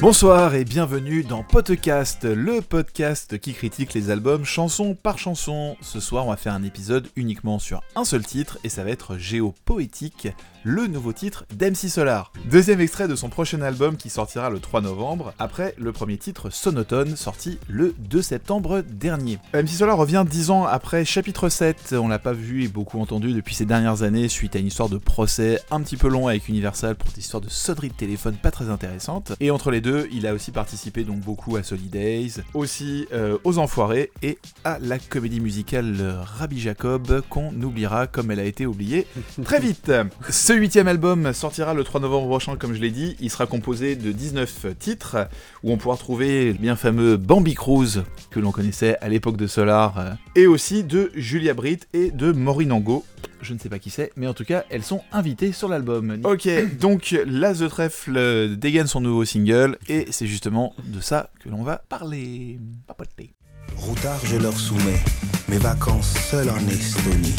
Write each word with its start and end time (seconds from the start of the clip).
Bonsoir 0.00 0.54
et 0.54 0.64
bienvenue 0.64 1.24
dans 1.24 1.42
Podcast, 1.42 2.24
le 2.24 2.62
podcast 2.62 3.38
qui 3.38 3.52
critique 3.52 3.92
les 3.92 4.08
albums 4.08 4.46
chanson 4.46 4.94
par 4.94 5.18
chanson. 5.18 5.76
Ce 5.82 6.00
soir, 6.00 6.24
on 6.24 6.30
va 6.30 6.38
faire 6.38 6.54
un 6.54 6.62
épisode 6.62 7.06
uniquement 7.16 7.58
sur 7.58 7.82
un 7.96 8.04
seul 8.04 8.24
titre 8.24 8.58
et 8.64 8.70
ça 8.70 8.82
va 8.82 8.88
être 8.88 9.18
Géopoétique, 9.18 10.28
le 10.64 10.86
nouveau 10.86 11.12
titre 11.12 11.44
d'MC 11.54 11.90
Solar. 11.90 12.32
Deuxième 12.50 12.80
extrait 12.80 13.08
de 13.08 13.14
son 13.14 13.28
prochain 13.28 13.60
album 13.60 13.98
qui 13.98 14.08
sortira 14.08 14.48
le 14.48 14.58
3 14.58 14.80
novembre, 14.80 15.34
après 15.38 15.74
le 15.76 15.92
premier 15.92 16.16
titre 16.16 16.48
Sonotone 16.48 17.14
sorti 17.14 17.58
le 17.68 17.94
2 17.98 18.22
septembre 18.22 18.80
dernier. 18.80 19.38
MC 19.52 19.68
Solar 19.68 19.98
revient 19.98 20.24
10 20.26 20.50
ans 20.50 20.64
après 20.64 21.04
chapitre 21.04 21.50
7, 21.50 21.94
on 22.00 22.08
l'a 22.08 22.18
pas 22.18 22.32
vu 22.32 22.64
et 22.64 22.68
beaucoup 22.68 23.00
entendu 23.00 23.34
depuis 23.34 23.54
ces 23.54 23.66
dernières 23.66 24.02
années 24.02 24.28
suite 24.28 24.56
à 24.56 24.60
une 24.60 24.66
histoire 24.66 24.88
de 24.88 24.96
procès 24.96 25.60
un 25.70 25.82
petit 25.82 25.98
peu 25.98 26.08
long 26.08 26.26
avec 26.26 26.48
Universal 26.48 26.94
pour 26.94 27.10
des 27.10 27.20
histoires 27.20 27.42
de 27.42 27.50
sonnerie 27.50 27.90
de 27.90 27.94
téléphone 27.94 28.36
pas 28.36 28.50
très 28.50 28.70
intéressantes. 28.70 29.32
Et 29.40 29.50
entre 29.50 29.70
les 29.70 29.82
deux, 29.82 29.89
il 30.10 30.26
a 30.26 30.34
aussi 30.34 30.50
participé 30.50 31.04
donc 31.04 31.20
beaucoup 31.20 31.56
à 31.56 31.62
Solidays, 31.62 32.42
aussi 32.54 33.06
euh, 33.12 33.38
aux 33.44 33.58
Enfoirés 33.58 34.10
et 34.22 34.38
à 34.64 34.78
la 34.80 34.98
comédie 34.98 35.40
musicale 35.40 35.96
Rabbi 36.38 36.60
Jacob 36.60 37.22
qu'on 37.28 37.52
oubliera 37.62 38.06
comme 38.06 38.30
elle 38.30 38.40
a 38.40 38.44
été 38.44 38.66
oubliée 38.66 39.06
très 39.44 39.60
vite. 39.60 39.92
Ce 40.28 40.52
huitième 40.52 40.88
album 40.88 41.32
sortira 41.32 41.74
le 41.74 41.84
3 41.84 42.00
novembre 42.00 42.28
prochain 42.28 42.56
comme 42.56 42.74
je 42.74 42.80
l'ai 42.80 42.90
dit, 42.90 43.16
il 43.20 43.30
sera 43.30 43.46
composé 43.46 43.96
de 43.96 44.12
19 44.12 44.66
titres 44.78 45.28
où 45.62 45.72
on 45.72 45.76
pourra 45.76 45.96
trouver 45.96 46.52
le 46.52 46.58
bien 46.58 46.76
fameux 46.76 47.16
Bambi 47.16 47.54
Cruz 47.54 48.02
que 48.30 48.40
l'on 48.40 48.52
connaissait 48.52 48.96
à 49.00 49.08
l'époque 49.08 49.36
de 49.36 49.46
Solar 49.46 49.98
euh, 49.98 50.10
et 50.36 50.46
aussi 50.46 50.84
de 50.84 51.10
Julia 51.14 51.54
Britt 51.54 51.88
et 51.92 52.10
de 52.10 52.32
Maureen 52.32 52.72
Angot 52.72 53.04
je 53.42 53.54
ne 53.54 53.58
sais 53.58 53.68
pas 53.68 53.78
qui 53.78 53.90
c'est, 53.90 54.12
mais 54.16 54.26
en 54.26 54.34
tout 54.34 54.44
cas, 54.44 54.64
elles 54.70 54.82
sont 54.82 55.02
invitées 55.12 55.52
sur 55.52 55.68
l'album. 55.68 56.18
Ok, 56.24 56.48
donc 56.80 57.16
Las 57.26 57.58
de 57.58 57.68
Trèfle 57.68 58.56
dégaine 58.56 58.86
son 58.86 59.00
nouveau 59.00 59.24
single, 59.24 59.78
et 59.88 60.06
c'est 60.10 60.26
justement 60.26 60.74
de 60.84 61.00
ça 61.00 61.30
que 61.40 61.48
l'on 61.48 61.62
va 61.62 61.78
parler. 61.78 62.58
Papoter. 62.86 63.34
Routard, 63.76 64.20
je 64.24 64.36
leur 64.36 64.56
soumets 64.58 65.02
mes 65.48 65.58
vacances 65.58 66.14
seules 66.30 66.50
en 66.50 66.68
Estonie. 66.68 67.34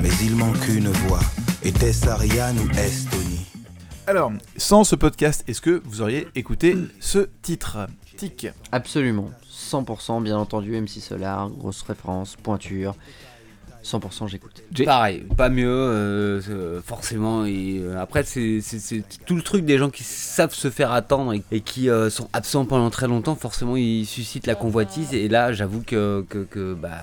Mais 0.00 0.10
il 0.22 0.36
manque 0.36 0.68
une 0.68 0.88
voix, 0.88 1.20
était-ce 1.62 2.08
Ariane 2.08 2.58
ou 2.58 2.70
Estonie 2.78 3.46
Alors, 4.06 4.32
sans 4.56 4.84
ce 4.84 4.94
podcast, 4.94 5.44
est-ce 5.48 5.60
que 5.60 5.82
vous 5.84 6.00
auriez 6.00 6.28
écouté 6.34 6.76
ce 7.00 7.28
titre 7.42 7.88
Tic? 8.16 8.48
Absolument, 8.72 9.30
100% 9.52 10.22
bien 10.22 10.38
entendu, 10.38 10.80
MC 10.80 11.00
Solar, 11.00 11.50
grosse 11.50 11.82
référence, 11.82 12.36
pointure. 12.36 12.94
100% 13.88 14.28
j'écoute. 14.28 14.62
Pareil, 14.84 15.24
pas 15.36 15.48
mieux, 15.48 15.68
euh, 15.68 16.40
euh, 16.50 16.80
forcément. 16.82 17.44
Et 17.46 17.80
euh, 17.80 18.00
après, 18.00 18.22
c'est 18.24 18.60
tout 19.24 19.34
le 19.34 19.42
truc 19.42 19.64
des 19.64 19.78
gens 19.78 19.90
qui 19.90 20.04
savent 20.04 20.54
se 20.54 20.70
faire 20.70 20.92
attendre 20.92 21.34
et, 21.50 21.60
qui 21.60 21.88
sont 22.10 22.28
absents 22.32 22.64
pendant 22.64 22.90
très 22.90 23.08
longtemps. 23.08 23.34
Forcément, 23.34 23.76
ils 23.76 24.06
suscitent 24.06 24.46
la 24.46 24.54
convoitise. 24.54 25.14
Et 25.14 25.28
là, 25.28 25.52
j'avoue 25.52 25.82
que, 25.82 26.24
que, 26.28 26.74
bah, 26.74 27.00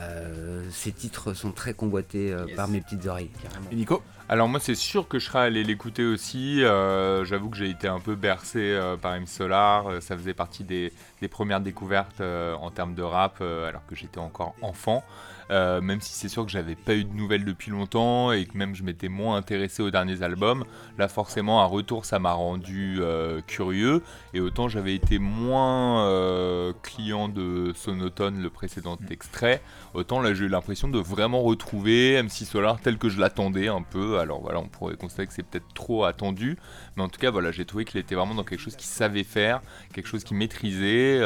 ces 0.72 0.92
titres 0.92 1.34
sont 1.34 1.52
très 1.52 1.74
convoités 1.74 2.36
par 2.56 2.68
mes 2.68 2.82
petites 2.82 3.06
oreilles. 3.06 3.30
Et 3.72 3.76
Nico? 3.76 4.02
Alors 4.28 4.50
moi 4.50 4.60
c'est 4.60 4.74
sûr 4.74 5.08
que 5.08 5.20
je 5.20 5.28
serais 5.28 5.42
allé 5.42 5.64
l'écouter 5.64 6.04
aussi, 6.04 6.62
j'avoue 6.62 7.50
que 7.50 7.58
j'ai 7.58 7.70
été 7.70 7.88
un 7.88 8.00
peu 8.00 8.16
bercé 8.16 8.76
par 9.00 9.14
M 9.14 9.28
Solar, 9.28 10.02
ça 10.02 10.18
faisait 10.18 10.34
partie 10.34 10.64
des, 10.64 10.92
des 11.22 11.28
premières 11.28 11.62
découvertes 11.62 12.22
en 12.22 12.72
termes 12.72 12.96
de 12.96 13.04
rap 13.04 13.40
alors 13.42 13.86
que 13.86 13.96
j'étais 13.96 14.18
encore 14.18 14.56
enfant. 14.64 15.04
Euh, 15.52 15.82
même 15.82 16.02
si 16.02 16.14
c'est 16.14 16.30
sûr 16.30 16.46
que 16.46 16.52
j'avais 16.52 16.76
pas 16.76 16.96
eu 16.96 17.04
de 17.04 17.14
nouvelles 17.14 17.46
depuis 17.46 17.70
longtemps 17.72 18.32
et 18.32 18.46
que 18.46 18.58
même 18.58 18.76
je 18.76 18.84
m'étais 18.84 19.10
moins 19.10 19.38
intéressé 19.38 19.84
aux 19.84 19.92
derniers 19.92 20.24
albums. 20.24 20.66
Là, 20.98 21.08
forcément, 21.08 21.62
un 21.62 21.66
retour, 21.66 22.06
ça 22.06 22.20
m'a 22.20 22.34
rendu 22.34 22.98
euh, 23.00 23.42
curieux. 23.46 24.02
Et 24.34 24.40
autant 24.40 24.68
j'avais 24.68 24.96
été 24.96 25.20
moins 25.20 26.08
euh, 26.08 26.74
client 26.82 27.30
de 27.30 27.74
Sonotone, 27.76 28.42
le 28.42 28.50
précédent 28.50 28.98
extrait, 29.10 29.62
autant 29.94 30.22
là 30.22 30.34
j'ai 30.34 30.46
eu 30.46 30.50
l'impression 30.50 30.88
de 30.88 31.00
vraiment 31.00 31.42
retrouver 31.42 32.22
MC 32.22 32.46
Solar 32.46 32.80
tel 32.82 32.98
que 32.98 33.10
je 33.10 33.20
l'attendais 33.20 33.68
un 33.68 33.82
peu. 33.82 34.20
Alors 34.20 34.42
voilà, 34.42 34.60
on 34.60 34.68
pourrait 34.68 34.96
constater 34.96 35.28
que 35.28 35.34
c'est 35.34 35.44
peut-être 35.44 35.74
trop 35.74 36.06
attendu, 36.06 36.58
mais 36.96 37.04
en 37.04 37.10
tout 37.10 37.20
cas, 37.20 37.32
voilà, 37.32 37.52
j'ai 37.52 37.66
trouvé 37.66 37.86
qu'il 37.86 38.00
était 38.00 38.16
vraiment 38.16 38.36
dans 38.36 38.44
quelque 38.44 38.60
chose 38.60 38.76
qu'il 38.76 38.88
savait 38.88 39.24
faire, 39.24 39.62
quelque 39.94 40.08
chose 40.08 40.24
qu'il 40.24 40.38
maîtrisait, 40.38 41.22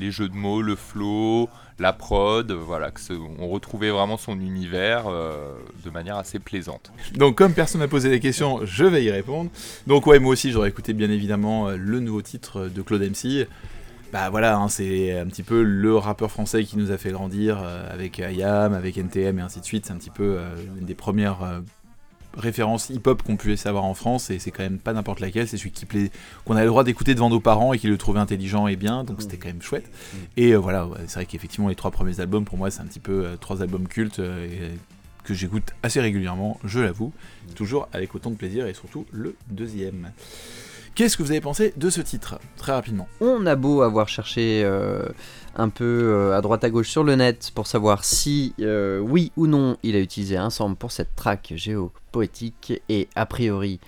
les 0.00 0.10
jeux 0.10 0.28
de 0.28 0.34
mots, 0.34 0.62
le 0.62 0.74
flow, 0.74 1.48
la 1.78 1.92
prod, 1.92 2.50
voilà, 2.50 2.90
on 3.38 3.48
retrouvait 3.48 3.90
vraiment 3.90 4.16
son 4.16 4.38
univers 4.40 5.04
euh, 5.08 5.54
de 5.84 5.90
manière 5.90 6.16
assez 6.16 6.38
plaisante. 6.38 6.92
Donc 7.14 7.36
comme 7.36 7.52
personne 7.52 7.80
n'a 7.80 7.88
posé 7.88 8.10
des 8.10 8.20
questions, 8.20 8.60
je 8.64 8.84
vais 8.84 9.04
y 9.04 9.10
répondre. 9.10 9.50
Donc 9.86 10.06
ouais, 10.06 10.18
moi 10.18 10.32
aussi 10.32 10.50
j'aurais 10.50 10.68
écouté 10.68 10.92
bien 10.92 11.10
évidemment 11.10 11.68
euh, 11.68 11.76
le 11.76 12.00
nouveau 12.00 12.22
titre 12.22 12.68
de 12.68 12.82
Claude 12.82 13.02
MC. 13.02 13.46
Bah 14.12 14.28
voilà, 14.28 14.56
hein, 14.56 14.68
c'est 14.68 15.16
un 15.18 15.26
petit 15.26 15.44
peu 15.44 15.62
le 15.62 15.96
rappeur 15.96 16.30
français 16.30 16.64
qui 16.64 16.76
nous 16.76 16.90
a 16.90 16.98
fait 16.98 17.12
grandir 17.12 17.60
euh, 17.62 17.92
avec 17.92 18.18
IAM, 18.18 18.74
avec 18.74 18.98
NTM 18.98 19.38
et 19.38 19.42
ainsi 19.42 19.60
de 19.60 19.64
suite. 19.64 19.86
C'est 19.86 19.92
un 19.92 19.98
petit 19.98 20.10
peu 20.10 20.38
une 20.78 20.86
des 20.86 20.96
premières 20.96 21.62
référence 22.36 22.90
hip-hop 22.90 23.22
qu'on 23.22 23.36
pouvait 23.36 23.56
savoir 23.56 23.84
en 23.84 23.94
France 23.94 24.30
et 24.30 24.38
c'est 24.38 24.50
quand 24.50 24.62
même 24.62 24.78
pas 24.78 24.92
n'importe 24.92 25.20
laquelle, 25.20 25.48
c'est 25.48 25.56
celui 25.56 25.70
qui 25.70 25.86
plaît, 25.86 26.10
qu'on 26.44 26.54
avait 26.54 26.64
le 26.64 26.70
droit 26.70 26.84
d'écouter 26.84 27.14
devant 27.14 27.30
nos 27.30 27.40
parents 27.40 27.72
et 27.72 27.78
qui 27.78 27.88
le 27.88 27.98
trouvait 27.98 28.20
intelligent 28.20 28.66
et 28.66 28.76
bien, 28.76 29.04
donc 29.04 29.22
c'était 29.22 29.36
quand 29.36 29.48
même 29.48 29.62
chouette. 29.62 29.86
Mm. 29.86 30.16
Et 30.36 30.52
euh, 30.52 30.56
voilà, 30.56 30.88
c'est 31.06 31.14
vrai 31.14 31.26
qu'effectivement 31.26 31.68
les 31.68 31.74
trois 31.74 31.90
premiers 31.90 32.20
albums 32.20 32.44
pour 32.44 32.58
moi 32.58 32.70
c'est 32.70 32.80
un 32.80 32.86
petit 32.86 33.00
peu 33.00 33.24
euh, 33.24 33.36
trois 33.36 33.62
albums 33.62 33.88
cultes 33.88 34.20
euh, 34.20 34.70
que 35.24 35.34
j'écoute 35.34 35.72
assez 35.82 36.00
régulièrement, 36.00 36.58
je 36.64 36.80
l'avoue, 36.80 37.12
mm. 37.48 37.52
toujours 37.54 37.88
avec 37.92 38.14
autant 38.14 38.30
de 38.30 38.36
plaisir 38.36 38.66
et 38.66 38.74
surtout 38.74 39.06
le 39.12 39.36
deuxième. 39.48 40.12
Qu'est-ce 40.94 41.16
que 41.16 41.22
vous 41.22 41.30
avez 41.30 41.40
pensé 41.40 41.72
de 41.76 41.88
ce 41.88 42.00
titre? 42.00 42.40
Très 42.56 42.72
rapidement. 42.72 43.08
On 43.20 43.46
a 43.46 43.54
beau 43.54 43.82
avoir 43.82 44.08
cherché 44.08 44.68
un 45.56 45.68
peu 45.68 45.84
euh, 45.84 46.36
à 46.36 46.40
droite 46.40 46.64
à 46.64 46.70
gauche 46.70 46.88
sur 46.88 47.04
le 47.04 47.14
net 47.16 47.50
pour 47.54 47.66
savoir 47.66 48.04
si 48.04 48.54
euh, 48.60 48.98
oui 48.98 49.32
ou 49.36 49.46
non 49.46 49.76
il 49.82 49.96
a 49.96 49.98
utilisé 49.98 50.36
un 50.36 50.50
sample 50.50 50.76
pour 50.76 50.92
cette 50.92 51.14
track 51.16 51.52
géopoétique 51.56 52.82
et 52.88 53.08
a 53.14 53.26
priori 53.26 53.80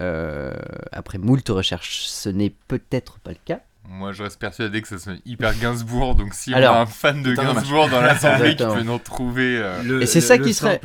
euh, 0.00 0.54
après 0.90 1.18
moult 1.18 1.48
recherches 1.48 2.06
ce 2.06 2.28
n'est 2.28 2.54
peut-être 2.68 3.18
pas 3.20 3.30
le 3.30 3.38
cas. 3.44 3.60
Moi, 3.88 4.12
je 4.12 4.22
reste 4.22 4.38
persuadé 4.38 4.80
que 4.80 4.86
ça 4.86 4.96
soit 4.96 5.14
hyper 5.26 5.58
Gainsbourg. 5.58 6.14
Donc, 6.14 6.34
si 6.34 6.54
Alors, 6.54 6.76
on 6.76 6.78
a 6.78 6.80
un 6.82 6.86
fan 6.86 7.20
de 7.20 7.34
Gainsbourg 7.34 7.88
dans 7.88 8.00
l'assemblée 8.00 8.54
qui 8.54 8.64
peut 8.64 8.82
nous 8.82 8.92
retrouver. 8.94 9.60
et 10.00 10.06
c'est 10.06 10.20
ça 10.20 10.38
qui 10.38 10.54
serait. 10.54 10.80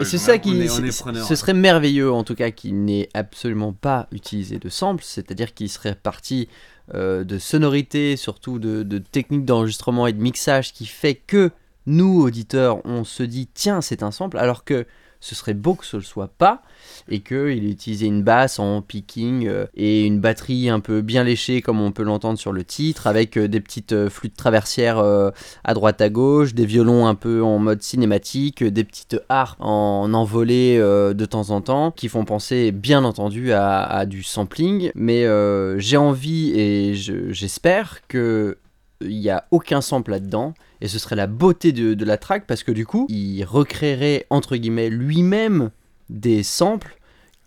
et 0.00 0.04
c'est 0.04 0.18
ça 0.18 0.38
qui. 0.38 0.68
ce 0.68 1.34
serait 1.36 1.54
merveilleux, 1.54 2.10
en 2.12 2.24
tout 2.24 2.34
cas, 2.34 2.50
qu'il 2.50 2.84
n'ait 2.84 3.08
absolument 3.14 3.72
pas 3.72 4.08
utilisé 4.10 4.58
de 4.58 4.68
sample. 4.68 5.04
C'est-à-dire 5.06 5.54
qu'il 5.54 5.68
serait 5.68 5.94
parti 5.94 6.48
euh, 6.94 7.24
de 7.24 7.38
sonorité, 7.38 8.16
surtout 8.16 8.58
de, 8.58 8.82
de 8.82 8.98
technique 8.98 9.44
d'enregistrement 9.44 10.06
et 10.06 10.12
de 10.12 10.20
mixage 10.20 10.72
qui 10.72 10.86
fait 10.86 11.14
que 11.14 11.50
nous, 11.86 12.22
auditeurs, 12.22 12.84
on 12.84 13.04
se 13.04 13.22
dit 13.22 13.48
tiens, 13.52 13.80
c'est 13.80 14.02
un 14.02 14.10
sample, 14.10 14.38
alors 14.38 14.64
que 14.64 14.86
ce 15.22 15.36
serait 15.36 15.54
beau 15.54 15.74
que 15.74 15.86
ce 15.86 15.96
le 15.96 16.02
soit 16.02 16.26
pas 16.26 16.62
et 17.08 17.20
qu'il 17.20 17.70
utilisait 17.70 18.06
une 18.06 18.24
basse 18.24 18.58
en 18.58 18.82
picking 18.82 19.46
euh, 19.46 19.66
et 19.74 20.04
une 20.04 20.18
batterie 20.18 20.68
un 20.68 20.80
peu 20.80 21.00
bien 21.00 21.22
léchée 21.22 21.62
comme 21.62 21.80
on 21.80 21.92
peut 21.92 22.02
l'entendre 22.02 22.38
sur 22.38 22.52
le 22.52 22.64
titre 22.64 23.06
avec 23.06 23.38
euh, 23.38 23.46
des 23.46 23.60
petites 23.60 23.92
euh, 23.92 24.10
flûtes 24.10 24.36
traversières 24.36 24.98
à 25.62 25.74
droite 25.74 26.00
à 26.00 26.08
gauche, 26.08 26.54
des 26.54 26.66
violons 26.66 27.06
un 27.06 27.14
peu 27.14 27.42
en 27.42 27.58
mode 27.58 27.82
cinématique, 27.82 28.64
des 28.64 28.82
petites 28.82 29.16
harpes 29.28 29.58
en 29.60 30.12
envolée 30.12 30.78
de 30.78 31.24
temps 31.24 31.50
en 31.50 31.60
temps 31.60 31.92
qui 31.92 32.08
font 32.08 32.24
penser 32.24 32.72
bien 32.72 33.04
entendu 33.04 33.52
à, 33.52 34.04
du 34.06 34.24
sampling. 34.24 34.90
Mais 34.96 35.24
j'ai 35.78 35.96
envie 35.96 36.52
et 36.58 36.94
j'espère 36.94 38.00
que 38.08 38.58
il 39.04 39.18
n'y 39.20 39.30
a 39.30 39.46
aucun 39.50 39.80
sample 39.80 40.12
là-dedans 40.12 40.54
et 40.80 40.88
ce 40.88 40.98
serait 40.98 41.16
la 41.16 41.26
beauté 41.26 41.72
de, 41.72 42.04
la 42.04 42.18
track 42.18 42.46
parce 42.46 42.62
que 42.62 42.72
du 42.72 42.86
coup, 42.86 43.06
il 43.08 43.44
recréerait 43.44 44.26
entre 44.30 44.56
guillemets 44.56 44.90
lui-même 44.90 45.70
des 46.10 46.42
samples 46.42 46.98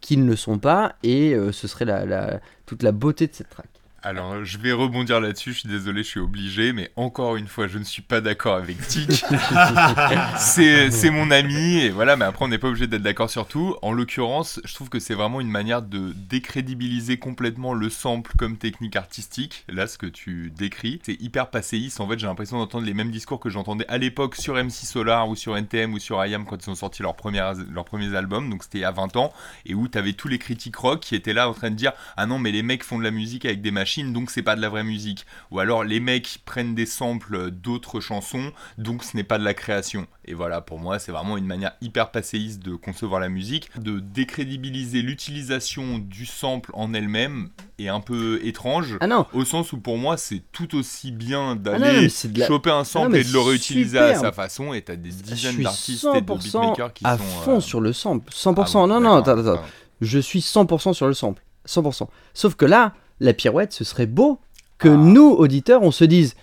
qui 0.02 0.18
ne 0.18 0.26
le 0.26 0.36
sont 0.36 0.60
pas 0.60 0.96
et 1.04 1.34
euh, 1.34 1.52
ce 1.52 1.68
serait 1.68 1.86
la, 1.86 2.40
toute 2.66 2.84
la 2.84 2.92
beauté 2.92 3.28
de 3.28 3.34
cette 3.34 3.50
track. 3.50 3.68
Alors, 4.06 4.46
je 4.46 4.60
vais 4.60 4.72
rebondir 4.72 5.20
là-dessus, 5.20 5.54
je 5.54 5.60
suis 5.62 5.68
désolé, 5.68 6.04
je 6.04 6.10
suis 6.10 6.20
obligé, 6.20 6.74
mais 6.74 6.92
encore 6.96 7.38
une 7.38 7.48
fois, 7.48 7.66
je 7.66 7.80
ne 7.80 7.84
suis 7.84 8.04
pas 8.04 8.22
d'accord 8.22 8.54
avec 8.54 8.78
Tic. 8.88 9.10
c'est 10.38 11.10
mon 11.10 11.32
ami, 11.32 11.80
et 11.80 11.90
voilà, 11.90 12.16
mais 12.16 12.26
après, 12.26 12.46
on 12.46 12.48
n'est 12.48 12.60
pas 12.60 12.68
obligé 12.68 12.86
d'être 12.86 13.02
d'accord 13.02 13.32
sur 13.32 13.48
tout. 13.48 13.76
En 13.82 13.94
l'occurrence, 13.94 14.62
je 14.64 14.76
trouve 14.76 14.90
que 14.90 15.00
c'est 15.00 15.16
vraiment 15.16 15.42
une 15.42 15.50
manière 15.50 15.82
de 15.82 16.14
décrédibiliser 16.30 17.18
complètement 17.18 17.74
le 17.74 17.90
sample 17.90 18.34
comme 18.38 18.58
technique 18.58 18.96
artistique. 18.96 19.66
Là, 19.70 19.88
ce 19.88 19.98
que 19.98 20.06
tu 20.06 20.54
décris, 20.56 21.00
c'est 21.04 21.20
hyper 21.20 21.50
passéiste. 21.50 22.00
En 22.00 22.08
fait, 22.08 22.20
j'ai 22.20 22.28
l'impression 22.28 22.60
d'entendre 22.60 22.86
les 22.86 22.94
mêmes 22.94 23.10
discours 23.10 23.40
que 23.40 23.50
j'entendais 23.50 23.88
à 23.88 23.98
l'époque 23.98 24.36
sur 24.36 24.54
MC 24.54 24.86
Solar 24.86 25.28
ou 25.28 25.36
sur 25.36 25.58
NTM 25.58 25.96
ou 25.96 25.98
sur 25.98 26.24
IAM 26.24 26.46
quand 26.46 26.64
ils 26.64 26.70
ont 26.70 26.76
sorti 26.76 27.02
leurs, 27.02 27.16
premières, 27.16 27.56
leurs 27.72 27.86
premiers 27.86 28.16
albums, 28.16 28.52
donc 28.52 28.62
c'était 28.62 28.78
il 28.78 28.82
y 28.82 28.86
a 28.86 28.92
20 28.92 29.16
ans, 29.16 29.34
et 29.66 29.74
où 29.74 29.88
tu 29.88 29.98
avais 29.98 30.14
tous 30.14 30.28
les 30.28 30.38
critiques 30.38 30.76
rock 30.76 31.00
qui 31.00 31.16
étaient 31.16 31.34
là 31.34 31.50
en 31.50 31.56
train 31.56 31.72
de 31.72 31.76
dire 31.76 31.94
Ah 32.18 32.28
non, 32.28 32.38
mais 32.38 32.52
les 32.52 32.62
mecs 32.62 32.84
font 32.84 33.00
de 33.00 33.04
la 33.04 33.10
musique 33.10 33.46
avec 33.46 33.64
des 33.64 33.72
machines 33.72 33.95
donc 34.04 34.32
c'est 34.32 34.42
pas 34.42 34.56
de 34.56 34.62
la 34.62 34.70
vraie 34.70 34.84
musique. 34.84 35.26
Ou 35.52 35.60
alors 35.60 35.84
les 35.84 36.00
mecs 36.00 36.40
prennent 36.46 36.76
des 36.76 36.86
samples 36.86 37.52
d'autres 37.52 38.00
chansons, 38.00 38.52
donc 38.78 39.04
ce 39.04 39.16
n'est 39.16 39.24
pas 39.24 39.38
de 39.38 39.44
la 39.44 39.54
création. 39.54 40.08
Et 40.26 40.34
voilà, 40.34 40.62
pour 40.62 40.80
moi, 40.80 40.98
c'est 40.98 41.12
vraiment 41.12 41.38
une 41.38 41.46
manière 41.46 41.74
hyper 41.82 42.12
passéiste 42.12 42.62
de 42.64 42.76
concevoir 42.76 43.20
la 43.20 43.30
musique, 43.30 43.70
de 43.80 44.00
décrédibiliser 44.00 45.02
l'utilisation 45.02 46.00
du 46.00 46.26
sample 46.26 46.72
en 46.74 46.94
elle-même 46.94 47.50
est 47.78 47.90
un 47.90 48.00
peu 48.00 48.40
étrange. 48.44 48.98
Ah 49.02 49.08
non. 49.08 49.26
Au 49.34 49.46
sens 49.46 49.74
où 49.74 49.78
pour 49.78 49.98
moi, 49.98 50.18
c'est 50.18 50.42
tout 50.52 50.76
aussi 50.76 51.12
bien 51.12 51.52
ah 51.52 51.56
d'aller 51.56 52.10
choper 52.10 52.72
un 52.72 52.84
sample 52.84 53.18
et 53.18 53.24
de 53.24 53.32
le 53.32 53.40
réutiliser 53.40 54.00
à 54.00 54.16
sa 54.16 54.32
façon. 54.32 54.74
Et 54.74 54.82
t'as 54.82 54.96
des 54.96 55.10
dizaines 55.10 55.62
d'artistes 55.62 56.08
et 56.16 56.22
de 56.22 56.34
beatmakers 56.34 56.94
qui 56.94 57.06
à 57.06 57.18
sont. 57.18 57.24
À 57.24 57.28
fond 57.44 57.60
sur 57.60 57.82
le 57.82 57.94
sample. 57.94 58.32
100%. 58.32 58.84
Ah 58.84 58.88
non, 58.88 59.00
non, 59.00 59.16
attends, 59.18 59.38
attends. 59.38 59.62
Je 60.02 60.20
suis 60.20 60.40
100% 60.40 60.94
sur 60.94 61.08
le 61.08 61.14
sample. 61.14 61.44
100%. 61.68 62.08
Sauf 62.34 62.56
que 62.56 62.66
là, 62.66 62.94
la 63.20 63.34
pirouette, 63.34 63.74
ce 63.74 63.84
serait 63.84 64.06
beau 64.06 64.40
que 64.78 64.90
nous, 64.90 65.32
auditeurs, 65.32 65.84
on 65.84 65.92
se 65.92 66.04
dise 66.04 66.36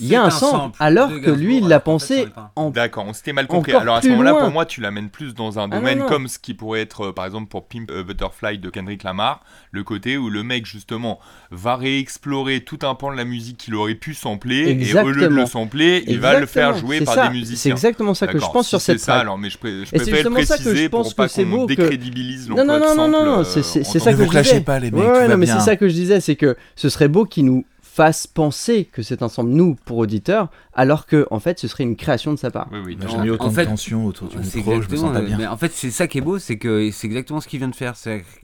il 0.00 0.06
y 0.06 0.14
a 0.14 0.24
un, 0.24 0.30
sample, 0.30 0.76
alors 0.78 1.08
que 1.08 1.30
lui, 1.30 1.58
il 1.58 1.68
l'a 1.68 1.80
pensé 1.80 2.28
en. 2.56 2.70
D'accord, 2.70 3.04
on 3.06 3.12
s'était 3.12 3.32
mal 3.32 3.46
compris. 3.46 3.72
Alors 3.72 3.96
à 3.96 4.02
ce 4.02 4.08
moment-là, 4.08 4.34
pour 4.34 4.50
moi, 4.50 4.64
tu 4.66 4.80
l'amènes 4.80 5.10
plus 5.10 5.34
dans 5.34 5.58
un 5.58 5.70
ah, 5.70 5.76
domaine 5.76 6.04
comme 6.06 6.28
ce 6.28 6.38
qui 6.38 6.54
pourrait 6.54 6.80
être, 6.80 7.06
euh, 7.06 7.12
par 7.12 7.26
exemple, 7.26 7.48
pour 7.48 7.66
Pimp 7.66 7.90
Butterfly 7.90 8.58
de 8.58 8.70
Kendrick 8.70 9.02
Lamar, 9.02 9.42
le 9.70 9.82
côté 9.84 10.16
où 10.16 10.30
le 10.30 10.42
mec, 10.42 10.66
justement, 10.66 11.18
va 11.50 11.76
réexplorer 11.76 12.60
tout 12.60 12.78
un 12.82 12.94
pan 12.94 13.12
de 13.12 13.16
la 13.16 13.24
musique 13.24 13.58
qu'il 13.58 13.74
aurait 13.74 13.94
pu 13.94 14.14
sampler, 14.14 14.78
et 14.80 14.98
au 14.98 15.10
lieu 15.10 15.28
de 15.28 15.34
le 15.34 15.46
sampler, 15.46 16.04
il 16.06 16.20
va 16.20 16.38
le 16.38 16.46
faire 16.46 16.76
jouer 16.76 17.00
par 17.00 17.28
des 17.28 17.38
musiciens. 17.38 17.56
C'est 17.56 17.70
exactement 17.70 18.14
ça 18.14 18.26
que 18.26 18.38
je 18.38 18.46
pense 18.46 18.68
sur 18.68 18.80
cette 18.80 18.98
C'est 18.98 19.06
ça, 19.06 19.16
alors, 19.16 19.38
mais 19.38 19.50
je, 19.50 19.56
je 19.56 19.90
préfère 19.90 20.24
le 20.24 20.30
préciser 20.30 20.88
pour 20.88 21.14
pas 21.14 21.28
qu'on 21.28 21.66
décrédibilise 21.66 22.48
Non, 22.48 22.64
non, 22.64 22.78
non, 22.78 23.08
non, 23.08 23.24
non, 23.24 23.44
c'est 23.44 23.62
ça 23.62 24.12
que 24.12 24.24
je 24.24 24.28
disais. 24.28 24.60
pas 24.60 24.78
les 24.78 24.90
mecs, 24.90 25.28
non, 25.28 25.36
mais 25.36 25.46
c'est 25.46 25.60
ça 25.60 25.76
que 25.76 25.88
je 25.88 25.94
disais, 25.94 26.20
c'est 26.20 26.36
que 26.36 26.56
ce 26.76 26.88
serait 26.88 27.08
beau 27.08 27.24
qu'il 27.24 27.44
nous 27.46 27.64
fasse 27.98 28.28
penser 28.28 28.84
que 28.84 29.02
c'est 29.02 29.24
ensemble 29.24 29.50
nous 29.50 29.74
pour 29.74 29.98
auditeurs, 29.98 30.52
alors 30.72 31.04
que 31.04 31.26
en 31.32 31.40
fait 31.40 31.58
ce 31.58 31.66
serait 31.66 31.82
une 31.82 31.96
création 31.96 32.32
de 32.32 32.38
sa 32.38 32.52
part. 32.52 32.68
Oui, 32.70 32.78
oui. 32.84 32.98
J'ai 33.08 33.18
mis 33.18 33.30
autant 33.30 33.50
de 33.50 33.64
tension 33.64 34.06
autour 34.06 34.28
du 34.28 34.38
micro, 34.38 34.80
je 34.80 34.88
me 34.88 34.96
sens 34.96 35.12
pas 35.12 35.20
bien. 35.20 35.36
Mais 35.36 35.48
en 35.48 35.56
fait, 35.56 35.72
c'est 35.72 35.90
ça 35.90 36.06
qui 36.06 36.18
est 36.18 36.20
beau, 36.20 36.38
c'est 36.38 36.58
que 36.58 36.92
c'est 36.92 37.08
exactement 37.08 37.40
ce 37.40 37.48
qu'il 37.48 37.58
vient 37.58 37.66
de 37.66 37.74
faire. 37.74 37.94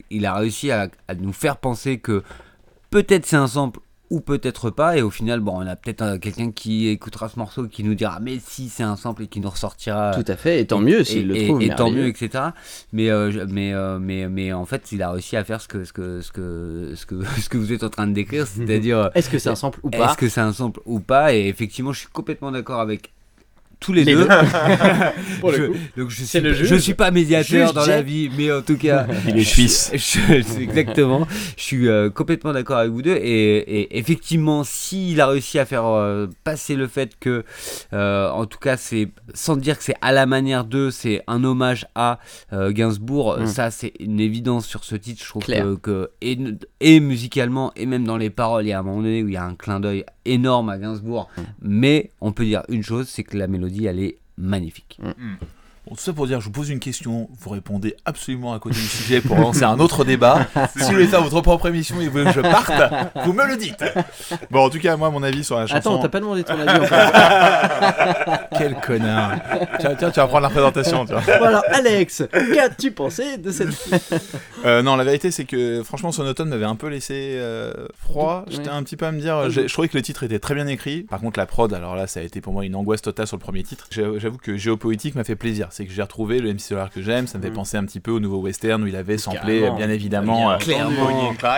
Il 0.09 0.25
a 0.25 0.33
réussi 0.33 0.71
à, 0.71 0.89
à 1.07 1.15
nous 1.15 1.31
faire 1.31 1.55
penser 1.55 1.99
que 1.99 2.21
peut-être 2.89 3.25
c'est 3.25 3.37
un 3.37 3.47
sample 3.47 3.79
ou 4.09 4.21
peut-être 4.21 4.69
pas 4.69 4.97
et 4.97 5.01
au 5.01 5.09
final 5.09 5.39
bon 5.39 5.53
on 5.57 5.67
a 5.67 5.75
peut-être 5.75 6.01
euh, 6.01 6.17
quelqu'un 6.17 6.51
qui 6.51 6.87
écoutera 6.87 7.29
ce 7.29 7.39
morceau 7.39 7.67
qui 7.67 7.83
nous 7.83 7.95
dira 7.95 8.19
mais 8.19 8.39
si 8.39 8.69
c'est 8.69 8.83
un 8.83 8.95
sample 8.95 9.23
et 9.23 9.27
qui 9.27 9.39
nous 9.39 9.49
ressortira 9.49 10.11
tout 10.11 10.29
à 10.31 10.35
fait 10.35 10.59
et 10.59 10.67
tant 10.67 10.79
mieux 10.79 11.03
s'il 11.03 11.27
le 11.27 11.45
trouve 11.45 11.61
et, 11.61 11.69
tant 11.69 11.89
mieux 11.89 12.07
etc 12.07 12.49
mais 12.93 13.09
euh, 13.09 13.45
mais 13.49 13.73
euh, 13.73 13.97
mais 13.99 14.27
mais 14.29 14.53
en 14.53 14.65
fait 14.65 14.91
il 14.91 15.01
a 15.01 15.11
réussi 15.11 15.35
à 15.37 15.43
faire 15.43 15.59
ce 15.59 15.67
que 15.67 15.83
ce 15.83 15.93
que 15.93 16.21
ce 16.21 16.31
que 16.31 16.93
ce 16.95 17.05
que 17.05 17.23
ce 17.41 17.49
que 17.49 17.57
vous 17.57 17.73
êtes 17.73 17.83
en 17.83 17.89
train 17.89 18.07
de 18.07 18.13
décrire 18.13 18.45
c'est-à-dire 18.45 19.09
est-ce 19.15 19.29
que 19.29 19.39
c'est 19.39 19.49
un 19.49 19.55
sample 19.55 19.79
ou 19.83 19.89
pas 19.89 20.11
est-ce 20.11 20.17
que 20.17 20.29
c'est 20.29 20.41
un 20.41 20.53
sample 20.53 20.81
ou 20.85 20.99
pas 20.99 21.33
et 21.33 21.47
effectivement 21.47 21.91
je 21.91 21.99
suis 21.99 22.09
complètement 22.09 22.51
d'accord 22.51 22.79
avec 22.79 23.14
tous 23.79 23.93
les, 23.93 24.05
deux. 24.05 24.27
je, 25.43 25.99
donc 25.99 26.09
je 26.09 26.23
suis, 26.23 26.39
je 26.53 26.75
suis 26.75 26.93
pas 26.93 27.11
médiateur 27.11 27.73
dans 27.73 27.85
la 27.85 28.01
vie, 28.01 28.29
mais 28.37 28.51
en 28.51 28.61
tout 28.61 28.77
cas, 28.77 29.07
il 29.27 29.37
est 29.37 29.43
suisse. 29.43 29.91
exactement. 30.59 31.27
Je 31.57 31.63
suis 31.63 31.87
euh, 31.87 32.09
complètement 32.09 32.53
d'accord 32.53 32.77
avec 32.77 32.91
vous 32.91 33.01
deux. 33.01 33.15
Et, 33.15 33.97
effectivement, 33.97 34.63
s'il 34.63 35.21
a 35.21 35.27
réussi 35.27 35.59
à 35.59 35.65
faire 35.65 35.85
euh, 35.85 36.27
passer 36.43 36.75
le 36.75 36.87
fait 36.87 37.13
que, 37.19 37.43
euh, 37.93 38.29
en 38.29 38.45
tout 38.45 38.59
cas, 38.59 38.77
c'est 38.77 39.09
sans 39.33 39.57
dire 39.57 39.77
que 39.77 39.83
c'est 39.83 39.95
à 40.01 40.11
la 40.11 40.25
manière 40.25 40.65
d'eux, 40.65 40.91
c'est 40.91 41.21
un 41.27 41.43
hommage 41.43 41.85
à 41.95 42.19
Gainsbourg. 42.51 43.39
Mm. 43.39 43.47
Ça, 43.47 43.71
c'est 43.71 43.93
une 43.99 44.19
évidence 44.19 44.65
sur 44.65 44.83
ce 44.83 44.95
titre. 44.95 45.23
Je 45.23 45.29
trouve 45.29 45.43
que, 45.43 45.75
que 45.75 46.11
et, 46.21 46.37
et, 46.79 46.99
musicalement 46.99 47.71
et 47.75 47.85
même 47.85 48.05
dans 48.05 48.17
les 48.17 48.29
paroles, 48.29 48.65
il 48.65 48.69
y 48.69 48.73
a 48.73 48.79
un 48.79 48.83
moment 48.83 49.01
donné 49.01 49.23
où 49.23 49.27
il 49.27 49.33
y 49.33 49.37
a 49.37 49.43
un 49.43 49.55
clin 49.55 49.79
d'œil 49.79 50.05
énorme 50.25 50.69
à 50.69 50.77
Gainsbourg. 50.77 51.29
Mm. 51.37 51.41
Mais 51.61 52.11
on 52.21 52.31
peut 52.31 52.45
dire 52.45 52.63
une 52.69 52.83
chose, 52.83 53.07
c'est 53.07 53.23
que 53.23 53.37
la 53.37 53.47
mélodie 53.47 53.85
elle 53.85 53.99
est 53.99 54.17
magnifique. 54.37 54.99
Mm. 55.01 55.35
Bon, 55.87 55.93
tout 55.93 56.01
ça 56.01 56.13
pour 56.13 56.25
dire, 56.25 56.41
je 56.41 56.45
vous 56.45 56.51
pose 56.51 56.71
une 56.71 56.79
question, 56.79 57.29
vous 57.39 57.49
répondez 57.51 57.95
absolument 58.05 58.55
à 58.55 58.59
côté 58.59 58.75
du 58.75 58.81
sujet 58.81 59.21
pour 59.21 59.37
lancer 59.37 59.63
un 59.63 59.79
autre 59.79 60.03
débat. 60.03 60.47
si 60.75 60.81
vous 60.81 60.93
voulez 60.93 61.05
faire 61.05 61.21
votre 61.21 61.41
propre 61.41 61.67
émission 61.67 62.01
et 62.01 62.05
vous 62.05 62.11
voulez 62.11 62.25
que 62.25 62.31
je 62.31 62.41
parte, 62.41 62.71
vous 63.23 63.33
me 63.33 63.45
le 63.45 63.55
dites. 63.55 63.83
Bon, 64.49 64.65
en 64.65 64.69
tout 64.71 64.79
cas, 64.79 64.97
moi, 64.97 65.11
mon 65.11 65.21
avis 65.21 65.43
sur 65.43 65.59
la 65.59 65.67
chanson. 65.67 65.77
Attends, 65.77 65.99
t'as 65.99 66.09
pas 66.09 66.19
demandé 66.21 66.43
ton 66.43 66.59
avis 66.59 66.85
encore. 66.85 68.39
Quel 68.57 68.75
connard. 68.81 69.33
Tiens, 69.79 69.93
tiens, 69.93 70.09
tu 70.09 70.19
vas 70.19 70.25
prendre 70.25 70.41
la 70.41 70.49
présentation. 70.49 71.05
Bon, 71.05 71.45
alors, 71.45 71.63
Alex, 71.67 72.23
qu'as-tu 72.31 72.89
pensé 72.89 73.37
de 73.37 73.51
cette. 73.51 73.69
euh, 74.65 74.81
non, 74.81 74.95
la 74.95 75.03
vérité, 75.03 75.29
c'est 75.29 75.45
que 75.45 75.83
franchement, 75.83 76.11
son 76.11 76.25
automne 76.25 76.49
m'avait 76.49 76.65
un 76.65 76.75
peu 76.75 76.87
laissé 76.87 77.35
euh, 77.37 77.71
froid. 77.95 78.45
J'étais 78.49 78.69
un 78.69 78.81
petit 78.81 78.97
peu 78.97 79.05
à 79.05 79.11
me 79.11 79.21
dire, 79.21 79.51
je 79.51 79.71
trouvais 79.71 79.87
que 79.87 79.97
le 79.97 80.01
titre 80.01 80.23
était 80.23 80.39
très 80.39 80.55
bien 80.55 80.65
écrit. 80.65 81.03
Par 81.03 81.19
contre, 81.19 81.37
la 81.37 81.45
prod, 81.45 81.71
alors 81.75 81.95
là, 81.95 82.07
ça 82.07 82.21
a 82.21 82.23
été 82.23 82.41
pour 82.41 82.53
moi 82.53 82.65
une 82.65 82.75
angoisse 82.75 83.03
totale 83.03 83.27
sur 83.27 83.37
le 83.37 83.41
premier 83.41 83.61
titre. 83.61 83.87
J'avoue 83.91 84.39
que 84.39 84.57
Géopoétique 84.57 85.13
m'a 85.13 85.23
fait 85.23 85.35
plaisir 85.35 85.67
c'est 85.75 85.85
que 85.85 85.91
j'ai 85.91 86.01
retrouvé 86.01 86.39
le 86.39 86.53
MC 86.53 86.61
Solar 86.61 86.89
que 86.89 87.01
j'aime. 87.01 87.27
Ça 87.27 87.37
me 87.37 87.43
fait 87.43 87.49
mm. 87.49 87.53
penser 87.53 87.77
un 87.77 87.83
petit 87.83 87.99
peu 87.99 88.11
au 88.11 88.21
nouveau 88.21 88.37
western 88.37 88.81
où 88.81 88.87
il 88.87 88.95
avait 88.95 89.17
samplé, 89.17 89.69
bien 89.75 89.89
évidemment, 89.89 90.51
euh, 90.51 90.57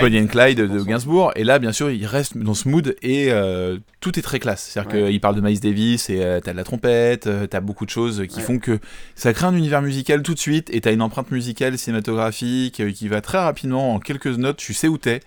Bonnie 0.02 0.20
and 0.20 0.28
Clyde, 0.28 0.60
de, 0.60 0.84
Gainsbourg. 0.84 1.32
Et 1.36 1.44
là, 1.44 1.60
bien 1.60 1.72
sûr, 1.72 1.92
il 1.92 2.06
reste 2.06 2.36
dans 2.36 2.56
ce 2.56 2.68
mood 2.68 2.96
et 3.04 3.28
euh, 3.30 3.78
tout 4.00 4.18
est 4.18 4.24
très 4.24 4.40
classe. 4.40 4.64
C'est-à-dire 4.64 5.08
qu'il 5.10 5.22
parle 5.22 5.36
de 5.36 5.42
Miles 5.42 5.60
Davis 5.60 6.10
et 6.10 6.24
euh, 6.24 6.40
t'as 6.40 6.54
de 6.54 6.58
la 6.58 6.64
trompette, 6.64 7.30
t'as 7.50 7.60
beaucoup 7.60 7.86
de 7.86 7.92
choses 7.92 8.26
qui 8.28 8.42
font 8.42 8.58
que 8.58 8.80
ça 9.14 9.34
crée 9.34 9.46
un 9.46 9.56
univers 9.56 9.84
musical 9.84 10.24
tout 10.24 10.34
de 10.34 10.40
suite 10.40 10.74
et 10.74 10.82
t'as 10.82 10.94
une 10.94 11.04
empreinte 11.04 11.30
musicale 11.30 11.78
cinématographique 11.78 12.82
qui 12.94 13.08
va 13.08 13.22
très 13.22 13.38
rapidement 13.38 13.94
en 13.94 14.00
quelques 14.00 14.26
notes. 14.26 14.58
Tu 14.58 14.74
sais 14.74 14.88
où 14.88 14.98
t'es 14.98 15.22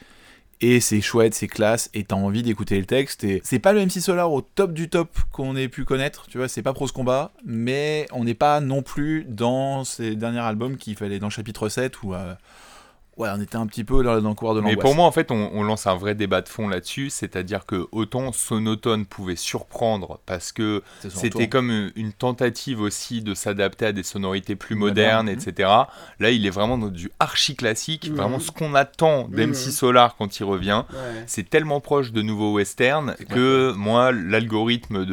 et 0.61 0.81
c'est 0.81 1.01
chouette, 1.01 1.35
c'est 1.35 1.49
classe, 1.49 1.91
et 1.95 2.05
t'as 2.05 2.17
envie 2.17 2.43
d'écouter 2.43 2.79
le 2.79 2.87
texte. 2.87 3.25
Et 3.25 3.41
c'est 3.45 3.59
pas 3.59 3.73
le 3.73 3.85
MC 3.85 4.01
Solar 4.01 4.33
au 4.33 4.43
top 4.43 4.73
du 4.73 4.89
top 4.89 5.19
qu'on 5.33 5.57
ait 5.57 5.69
pu 5.69 5.85
connaître, 5.85 6.27
tu 6.29 6.39
vois, 6.39 6.49
c'est 6.49 6.63
pas 6.63 6.73
Prose 6.73 6.93
Combat, 6.93 7.33
mais 7.45 8.07
on 8.13 8.25
n'est 8.25 8.35
pas 8.35 8.61
non 8.61 8.83
plus 8.83 9.25
dans 9.29 9.85
ces 9.85 10.17
derniers 10.17 10.41
albums 10.41 10.77
qui 10.77 10.95
fallait 10.95 11.19
dans 11.19 11.29
le 11.29 11.33
chapitre 11.33 11.69
7 11.69 12.03
où 12.03 12.15
euh, 12.15 12.35
ouais, 13.21 13.29
on 13.37 13.41
était 13.41 13.57
un 13.57 13.67
petit 13.67 13.85
peu 13.85 14.03
dans, 14.03 14.15
le 14.15 14.35
couloir 14.35 14.55
de 14.55 14.61
l'angoisse. 14.61 14.77
Mais 14.77 14.81
pour 14.81 14.95
moi, 14.95 15.05
en 15.05 15.13
fait, 15.13 15.31
on, 15.31 15.63
lance 15.63 15.87
un 15.87 15.95
vrai 15.95 16.15
débat 16.15 16.41
de 16.41 16.49
fond 16.49 16.69
là-dessus, 16.69 17.11
c'est-à-dire 17.11 17.67
que 17.67 17.87
autant 17.93 18.33
Sonotone 18.33 19.05
pouvait 19.05 19.37
surprendre 19.37 20.21
parce 20.27 20.53
que 20.53 20.83
c'était 21.09 21.49
comme 21.49 21.91
une 21.95 22.13
tentative 22.13 22.81
aussi 22.81 23.23
de 23.23 23.35
s'adapter 23.35 23.87
à 23.87 23.93
des 23.93 24.03
sonorités 24.03 24.57
plus 24.57 24.75
modernes, 24.75 25.29
etc. 25.29 25.69
Là, 26.19 26.31
il 26.31 26.47
est 26.47 26.51
vraiment 26.51 26.79
dans 26.79 26.89
du 26.89 27.11
archi 27.21 27.57
classique, 27.57 28.09
mhm. 28.09 28.17
vraiment 28.17 28.41
ce 28.41 28.51
qu'on 28.51 28.75
attend 28.75 29.29
d'MC 29.29 29.49
mhm. 29.49 29.55
Solar 29.55 30.17
quand 30.17 30.41
il 30.41 30.45
revient. 30.45 30.85
C'est 31.27 31.49
tellement 31.49 31.81
proche 31.81 32.13
de 32.13 32.23
nouveaux 32.23 32.55
western 32.55 33.15
que 33.29 33.73
moi, 33.77 34.13
l'algorithme 34.13 35.05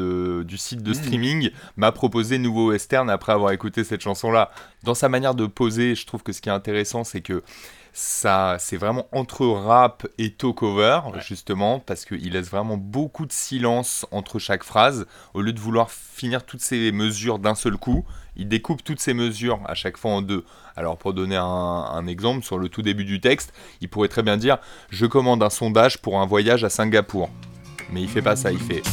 du 0.44 0.57
site 0.57 0.81
de 0.81 0.94
streaming 0.94 1.51
m'a 1.75 1.92
proposé 1.92 2.38
nouveau 2.38 2.69
western 2.69 3.09
après 3.09 3.33
avoir 3.33 3.51
écouté 3.51 3.83
cette 3.83 4.01
chanson-là. 4.01 4.51
Dans 4.84 4.94
sa 4.94 5.10
manière 5.10 5.36
de 5.36 5.48
poser, 5.48 5.96
je 5.96 6.06
trouve 6.06 6.24
que 6.24 6.32
ce 6.32 6.42
qui 6.42 6.50
est 6.50 6.54
intéressant, 6.54 7.04
c'est 7.04 7.22
que 7.22 7.44
ça, 8.00 8.58
c'est 8.60 8.78
vraiment 8.78 9.08
entre 9.12 9.48
rap 9.48 10.08
et 10.20 10.32
talk-over, 10.32 11.00
justement, 11.28 11.80
parce 11.80 12.06
qu'il 12.06 12.34
laisse 12.34 12.48
vraiment 12.48 12.78
beaucoup 12.78 13.26
de 13.26 13.31
silence 13.31 14.06
entre 14.12 14.38
chaque 14.38 14.64
phrase. 14.64 15.07
Au 15.34 15.42
lieu 15.42 15.52
de 15.52 15.60
vouloir 15.60 15.90
finir 15.90 16.46
toutes 16.46 16.62
ces 16.62 16.92
mesures 16.92 17.40
d'un 17.40 17.56
seul 17.56 17.76
coup, 17.76 18.06
il 18.36 18.48
découpe 18.48 18.84
toutes 18.84 19.00
ces 19.00 19.16
mesures 19.16 19.60
à 19.66 19.74
chaque 19.74 19.98
fois 19.98 20.12
en 20.12 20.22
deux. 20.22 20.46
Alors, 20.76 20.98
pour 20.98 21.14
donner 21.14 21.38
un, 21.38 22.06
exemple, 22.06 22.46
sur 22.46 22.60
le 22.60 22.69
tout 22.69 22.84
début 22.84 23.04
du 23.04 23.19
texte, 23.19 23.52
il 23.81 23.90
pourrait 23.90 24.10
très 24.10 24.22
bien 24.22 24.38
dire 24.38 24.60
Je 24.92 25.07
commande 25.07 25.42
un 25.42 25.50
sondage 25.50 25.98
pour 25.98 26.22
un 26.22 26.28
voyage 26.28 26.64
à 26.64 26.69
Singapour. 26.69 27.31
Mais 27.92 28.04
il 28.04 28.10
fait 28.10 28.22
pas 28.22 28.36
ça, 28.36 28.52
il 28.52 28.60
fait. 28.60 28.84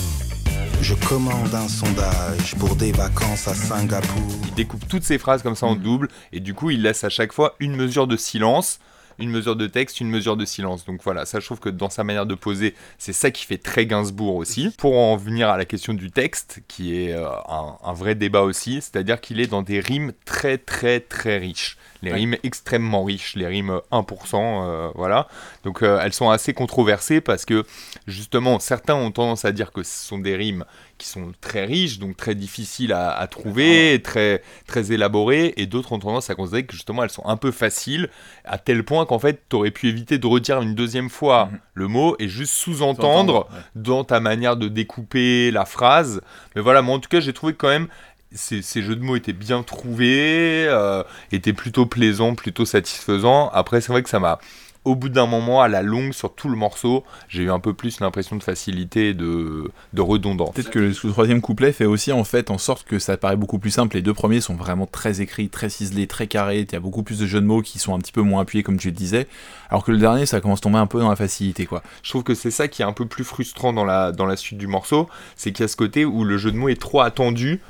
Je 0.84 0.92
commande 1.08 1.54
un 1.54 1.66
sondage 1.66 2.56
pour 2.56 2.76
des 2.76 2.92
vacances 2.92 3.48
à 3.48 3.54
Singapour. 3.54 4.30
Il 4.48 4.52
découpe 4.52 4.86
toutes 4.86 5.02
ces 5.02 5.16
phrases 5.16 5.42
comme 5.42 5.54
ça 5.54 5.64
en 5.64 5.76
double, 5.76 6.08
et 6.30 6.40
du 6.40 6.52
coup, 6.52 6.68
il 6.68 6.82
laisse 6.82 7.04
à 7.04 7.08
chaque 7.08 7.32
fois 7.32 7.54
une 7.58 7.74
mesure 7.74 8.06
de 8.06 8.18
silence 8.18 8.80
une 9.18 9.30
mesure 9.30 9.56
de 9.56 9.66
texte, 9.66 10.00
une 10.00 10.10
mesure 10.10 10.36
de 10.36 10.44
silence. 10.44 10.84
Donc 10.84 11.00
voilà, 11.02 11.24
ça 11.24 11.40
je 11.40 11.46
trouve 11.46 11.60
que 11.60 11.68
dans 11.68 11.88
sa 11.88 12.04
manière 12.04 12.26
de 12.26 12.34
poser, 12.34 12.74
c'est 12.98 13.12
ça 13.12 13.30
qui 13.30 13.46
fait 13.46 13.58
très 13.58 13.86
Gainsbourg 13.86 14.36
aussi. 14.36 14.74
Pour 14.76 14.98
en 14.98 15.16
venir 15.16 15.48
à 15.48 15.56
la 15.56 15.64
question 15.64 15.94
du 15.94 16.10
texte, 16.10 16.62
qui 16.68 16.96
est 16.96 17.12
euh, 17.12 17.28
un, 17.48 17.92
vrai 17.92 18.14
débat 18.14 18.42
aussi, 18.42 18.80
c'est-à-dire 18.80 19.20
qu'il 19.20 19.40
est 19.40 19.46
dans 19.46 19.62
des 19.62 19.80
rimes 19.80 20.12
très 20.24 20.58
très 20.58 21.00
très 21.00 21.38
riches. 21.38 21.78
Les 22.04 22.12
rimes 22.12 22.36
extrêmement 22.42 23.04
riches, 23.04 23.34
les 23.36 23.46
rimes 23.46 23.80
1%, 23.90 24.34
euh, 24.34 24.90
voilà. 24.94 25.28
Donc 25.64 25.82
euh, 25.82 26.00
elles 26.02 26.12
sont 26.12 26.30
assez 26.30 26.52
controversées 26.52 27.20
parce 27.20 27.44
que 27.44 27.64
justement, 28.06 28.58
certains 28.58 28.94
ont 28.94 29.10
tendance 29.10 29.44
à 29.44 29.52
dire 29.52 29.72
que 29.72 29.82
ce 29.82 30.06
sont 30.06 30.18
des 30.18 30.36
rimes 30.36 30.64
qui 30.98 31.08
sont 31.08 31.32
très 31.40 31.64
riches, 31.64 31.98
donc 31.98 32.16
très 32.16 32.34
difficiles 32.34 32.92
à, 32.92 33.26
trouver, 33.28 34.00
très, 34.02 34.42
très 34.66 34.92
élaborées, 34.92 35.54
et 35.56 35.66
d'autres 35.66 35.92
ont 35.92 35.98
tendance 35.98 36.30
à 36.30 36.34
considérer 36.34 36.66
que 36.66 36.72
justement 36.72 37.02
elles 37.02 37.10
sont 37.10 37.26
un 37.26 37.36
peu 37.36 37.50
faciles, 37.50 38.08
à 38.44 38.58
tel 38.58 38.84
point 38.84 39.04
qu'en 39.06 39.18
fait 39.18 39.42
tu 39.48 39.56
aurais 39.56 39.70
pu 39.70 39.88
éviter 39.88 40.18
de 40.18 40.26
redire 40.26 40.62
une 40.62 40.74
deuxième 40.74 41.10
fois 41.10 41.46
mhm. 41.46 41.58
le 41.74 41.88
mot 41.88 42.16
et 42.18 42.28
juste 42.28 42.54
sous-entendre 42.54 43.48
dans 43.74 44.04
ta 44.04 44.20
manière 44.20 44.56
de 44.56 44.68
découper 44.68 45.50
la 45.50 45.64
phrase. 45.64 46.20
Mais 46.54 46.62
voilà, 46.62 46.82
moi 46.82 46.94
en 46.94 47.00
tout 47.00 47.08
cas 47.08 47.20
j'ai 47.20 47.32
trouvé 47.32 47.54
quand 47.54 47.68
même 47.68 47.88
ces, 48.34 48.62
ces, 48.62 48.82
jeux 48.82 48.96
de 48.96 49.02
mots 49.02 49.16
étaient 49.16 49.32
bien 49.32 49.62
trouvés, 49.62 50.66
euh, 50.68 51.02
étaient 51.32 51.52
plutôt 51.52 51.86
plaisants, 51.86 52.34
plutôt 52.34 52.64
satisfaisants. 52.64 53.48
Après, 53.50 53.80
c'est 53.80 53.92
vrai 53.92 54.02
que 54.02 54.08
ça 54.08 54.20
m'a 54.20 54.38
au 54.84 54.94
bout 54.94 55.08
d'un 55.08 55.26
moment, 55.26 55.62
à 55.62 55.68
la 55.68 55.82
longue, 55.82 56.12
sur 56.12 56.34
tout 56.34 56.48
le 56.48 56.56
morceau, 56.56 57.04
j'ai 57.28 57.44
eu 57.44 57.50
un 57.50 57.58
peu 57.58 57.72
plus 57.72 58.00
l'impression 58.00 58.36
de 58.36 58.42
facilité 58.42 59.10
et 59.10 59.14
de, 59.14 59.70
de 59.94 60.00
redondance. 60.02 60.54
Peut-être 60.54 60.70
que 60.70 60.78
le, 60.78 60.92
troisième 60.92 61.40
couplet 61.40 61.72
fait 61.72 61.86
aussi 61.86 62.12
en 62.12 62.24
fait 62.24 62.50
en 62.50 62.58
sorte 62.58 62.86
que 62.86 62.98
ça 62.98 63.16
paraît 63.16 63.36
beaucoup 63.36 63.58
plus 63.58 63.70
simple. 63.70 63.96
Les 63.96 64.02
deux 64.02 64.12
premiers 64.12 64.40
sont 64.40 64.54
vraiment 64.54 64.86
très 64.86 65.20
écrits, 65.22 65.48
très 65.48 65.70
ciselés, 65.70 66.06
très 66.06 66.26
carrés. 66.26 66.60
Il 66.60 66.72
y 66.72 66.76
a 66.76 66.80
beaucoup 66.80 67.02
plus 67.02 67.18
de 67.18 67.26
jeux 67.26 67.40
de 67.40 67.46
mots 67.46 67.62
qui 67.62 67.78
sont 67.78 67.94
un 67.94 67.98
petit 67.98 68.12
peu 68.12 68.20
moins 68.20 68.42
appuyés, 68.42 68.62
comme 68.62 68.76
tu 68.76 68.88
le 68.88 68.94
disais. 68.94 69.26
Alors 69.70 69.84
que 69.84 69.92
le 69.92 69.98
dernier, 69.98 70.26
ça 70.26 70.40
commence 70.40 70.58
à 70.58 70.62
tomber 70.62 70.78
un 70.78 70.86
peu 70.86 71.00
dans 71.00 71.08
la 71.08 71.16
facilité, 71.16 71.64
quoi. 71.64 71.82
Je 72.02 72.10
trouve 72.10 72.22
que 72.22 72.34
c'est 72.34 72.50
ça 72.50 72.68
qui 72.68 72.82
est 72.82 72.84
un 72.84 72.92
peu 72.92 73.06
plus 73.06 73.24
frustrant 73.24 73.72
dans 73.72 73.84
la, 73.84 74.12
dans 74.12 74.26
la 74.26 74.36
suite 74.36 74.58
du 74.58 74.66
morceau, 74.66 75.08
c'est 75.36 75.52
qu'il 75.52 75.62
y 75.62 75.64
a 75.64 75.68
ce 75.68 75.76
côté 75.76 76.04
où 76.04 76.24
le 76.24 76.36
jeu 76.36 76.52
de 76.52 76.56
mots 76.56 76.68
est 76.68 76.80
trop 76.80 77.00
attendu. 77.00 77.62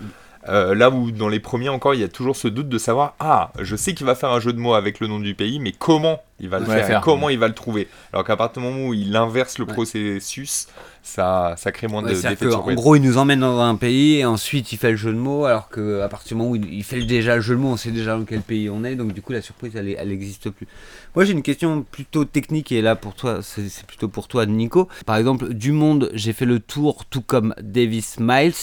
Euh, 0.49 0.75
là 0.75 0.91
où 0.91 1.11
dans 1.11 1.29
les 1.29 1.41
premiers 1.41 1.69
encore, 1.69 1.95
il 1.95 2.01
y 2.01 2.05
a 2.05 2.09
toujours 2.09 2.37
ce 2.37 2.49
doute 2.49 2.69
de 2.69 2.79
savoir 2.79 3.15
ah, 3.21 3.53
je 3.61 3.77
sais 3.77 3.95
qu'il 3.95 4.07
va 4.07 4.15
faire 4.15 4.31
un 4.31 4.41
jeu 4.41 4.53
de 4.53 4.59
mots 4.59 4.75
avec 4.75 5.01
le 5.01 5.07
nom 5.07 5.19
du 5.19 5.35
pays, 5.35 5.59
mais 5.59 5.73
comment 5.73 6.21
il 6.41 6.49
va 6.49 6.59
le 6.59 6.67
faire, 6.67 7.01
comment 7.01 7.29
il 7.29 7.39
va 7.39 7.49
le 7.49 7.55
trouver. 7.55 7.89
Alors 8.13 8.25
qu'à 8.25 8.37
partir 8.37 8.63
du 8.63 8.69
moment 8.69 8.89
où 8.89 8.95
il 8.95 9.15
inverse 9.15 9.59
le 9.59 9.67
processus, 9.67 10.67
ça, 11.03 11.55
ça 11.59 11.71
crée 11.71 11.87
moins 11.87 12.03
de 12.03 12.09
de 12.09 12.55
En 12.55 12.75
gros, 12.75 12.97
il 12.97 13.03
nous 13.03 13.19
emmène 13.19 13.41
dans 13.41 13.61
un 13.61 13.77
pays 13.77 14.17
et 14.17 14.25
ensuite 14.25 14.73
il 14.73 14.79
fait 14.79 14.93
le 14.93 14.97
jeu 14.97 15.13
de 15.13 15.19
mots, 15.19 15.45
alors 15.45 15.69
qu'à 15.69 16.09
partir 16.09 16.37
du 16.37 16.43
moment 16.43 16.51
où 16.51 16.57
il 16.57 16.83
fait 16.83 17.03
déjà 17.03 17.37
le 17.37 17.43
jeu 17.43 17.55
de 17.55 17.61
mots, 17.61 17.69
on 17.69 17.77
sait 17.77 17.91
déjà 17.91 18.17
dans 18.17 18.25
quel 18.25 18.41
pays 18.41 18.69
on 18.69 18.85
est, 18.85 18.97
donc 18.97 19.13
du 19.13 19.23
coup 19.23 19.33
la 19.33 19.43
surprise 19.43 19.77
elle, 19.77 19.95
elle 19.97 20.11
existe 20.11 20.51
plus. 20.51 20.67
Moi 21.15 21.25
j'ai 21.25 21.33
une 21.33 21.43
question 21.43 21.83
plutôt 21.83 22.25
technique 22.25 22.73
et 22.73 22.83
là 22.83 22.97
pour 22.97 23.15
toi, 23.15 23.41
c'est 23.43 23.87
plutôt 23.87 24.09
pour 24.09 24.27
toi 24.27 24.47
Nico. 24.47 24.89
Par 25.07 25.17
exemple, 25.17 25.55
du 25.55 25.73
monde, 25.73 26.11
j'ai 26.15 26.33
fait 26.33 26.47
le 26.47 26.59
tour 26.59 27.05
tout 27.05 27.23
comme 27.23 27.55
Davis 27.61 28.17
Miles, 28.19 28.55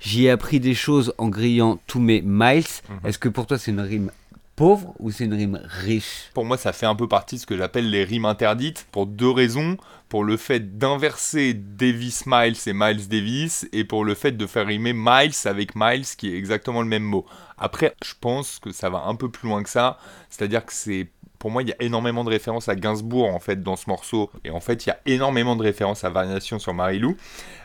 j'y 0.00 0.26
ai 0.26 0.30
appris 0.30 0.60
des 0.60 0.74
choses 0.74 1.14
en 1.16 1.28
grillant 1.28 1.78
tous 1.86 2.00
mes 2.00 2.20
miles. 2.22 2.64
Mhm. 2.64 3.08
Est-ce 3.08 3.18
que 3.18 3.28
pour 3.28 3.46
toi 3.46 3.56
c'est 3.56 3.70
une 3.70 3.80
rime 3.80 4.10
pauvre 4.56 4.94
ou 4.98 5.10
c'est 5.10 5.24
une 5.24 5.34
rime 5.34 5.60
riche? 5.64 6.30
Pour 6.34 6.44
moi, 6.44 6.56
ça 6.56 6.72
fait 6.72 6.86
un 6.86 6.94
peu 6.94 7.08
partie 7.08 7.36
de 7.36 7.40
ce 7.40 7.46
que 7.46 7.56
j'appelle 7.56 7.90
les 7.90 8.04
rimes 8.04 8.24
interdites 8.24 8.86
pour 8.92 9.06
deux 9.06 9.30
raisons. 9.30 9.76
Pour 10.08 10.22
le 10.22 10.36
fait 10.36 10.78
d'inverser 10.78 11.54
Davis 11.54 12.24
Miles 12.26 12.56
et 12.66 12.72
Miles 12.72 13.08
Davis, 13.08 13.66
et 13.72 13.84
pour 13.84 14.04
le 14.04 14.14
fait 14.14 14.32
de 14.32 14.46
faire 14.46 14.66
rimer 14.66 14.92
Miles 14.92 15.34
avec 15.44 15.74
Miles, 15.74 16.04
qui 16.16 16.32
est 16.32 16.36
exactement 16.36 16.82
le 16.82 16.88
même 16.88 17.02
mot. 17.02 17.26
Après, 17.58 17.96
je 18.04 18.12
pense 18.20 18.60
que 18.60 18.70
ça 18.70 18.90
va 18.90 19.04
un 19.06 19.16
peu 19.16 19.28
plus 19.28 19.48
loin 19.48 19.62
que 19.62 19.70
ça. 19.70 19.98
C'est-à-dire 20.30 20.64
que 20.64 20.72
c'est 20.72 21.08
pour 21.44 21.50
moi, 21.50 21.62
il 21.62 21.68
y 21.68 21.72
a 21.72 21.76
énormément 21.80 22.24
de 22.24 22.30
références 22.30 22.70
à 22.70 22.74
Gainsbourg 22.74 23.28
en 23.34 23.38
fait 23.38 23.62
dans 23.62 23.76
ce 23.76 23.90
morceau. 23.90 24.30
Et 24.44 24.50
en 24.50 24.60
fait, 24.60 24.86
il 24.86 24.88
y 24.88 24.92
a 24.92 24.98
énormément 25.04 25.56
de 25.56 25.62
références 25.62 26.02
à 26.02 26.08
Variation 26.08 26.58
sur 26.58 26.72
Marilou. 26.72 27.18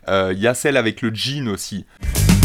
Euh, 0.09 0.33
il 0.35 0.41
y 0.41 0.47
a 0.47 0.53
celle 0.53 0.75
avec 0.75 1.01
le 1.01 1.15
jean 1.15 1.47
aussi. 1.47 1.85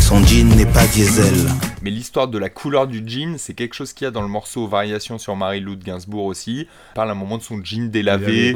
Son 0.05 0.23
jean 0.23 0.55
n'est 0.55 0.67
pas 0.67 0.87
diesel. 0.89 1.33
Mais 1.81 1.89
l'histoire 1.89 2.29
de 2.29 2.37
la 2.37 2.51
couleur 2.51 2.87
du 2.87 3.03
jean, 3.07 3.39
c'est 3.39 3.55
quelque 3.55 3.73
chose 3.73 3.95
qu'il 3.95 4.05
y 4.05 4.09
a 4.09 4.11
dans 4.11 4.21
le 4.21 4.29
morceau 4.29 4.67
Variation 4.67 5.17
sur 5.17 5.35
Marie-Lou 5.35 5.77
de 5.77 5.83
Gainsbourg 5.83 6.27
aussi. 6.27 6.61
Il 6.61 6.95
parle 6.95 7.09
à 7.09 7.13
un 7.13 7.15
moment 7.15 7.39
de 7.39 7.43
son 7.43 7.65
jean 7.65 7.91
délavé. 7.91 8.55